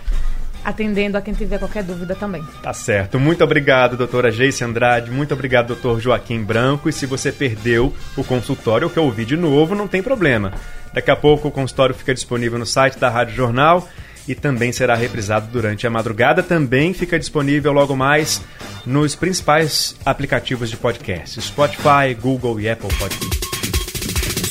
atendendo 0.65 1.17
a 1.19 1.21
quem 1.23 1.35
tiver 1.35 1.59
qualquer 1.59 1.83
dúvida 1.83 2.15
também. 2.15 2.45
Tá 2.63 2.73
certo. 2.73 3.19
Muito 3.19 3.43
obrigado, 3.43 3.97
doutora 3.97 4.31
Geice 4.31 4.63
Andrade. 4.63 5.11
Muito 5.11 5.35
obrigado, 5.35 5.69
doutor 5.69 6.01
Joaquim 6.01 6.43
Branco. 6.43 6.89
E 6.89 6.93
se 6.93 7.07
você 7.07 7.33
perdeu 7.33 7.93
o 8.17 8.23
consultório 8.23 8.87
ou 8.87 8.93
quer 8.93 9.01
ouvir 9.01 9.25
de 9.25 9.37
novo, 9.37 9.75
não 9.75 9.89
tem 9.89 10.03
problema. 10.03 10.53
Daqui 10.93 11.11
a 11.11 11.17
pouco 11.17 11.49
o 11.49 11.51
consultório 11.51 11.95
fica 11.95 12.15
disponível 12.15 12.59
no 12.59 12.67
site 12.67 12.99
da 12.99 13.11
Rádio 13.11 13.35
Jornal 13.35 13.89
e 14.27 14.35
também 14.35 14.73
será 14.73 14.95
reprisado 14.95 15.49
durante 15.53 15.87
a 15.87 15.91
madrugada. 15.91 16.43
Também 16.43 16.95
fica 16.95 17.19
disponível 17.19 17.73
logo 17.73 17.97
mais 17.97 18.41
nos 18.87 19.15
principais 19.15 19.97
aplicativos 20.05 20.71
de 20.71 20.77
podcast: 20.77 21.41
Spotify, 21.41 22.15
Google 22.21 22.61
e 22.61 22.69
Apple 22.69 22.93
Podcast. 22.99 23.55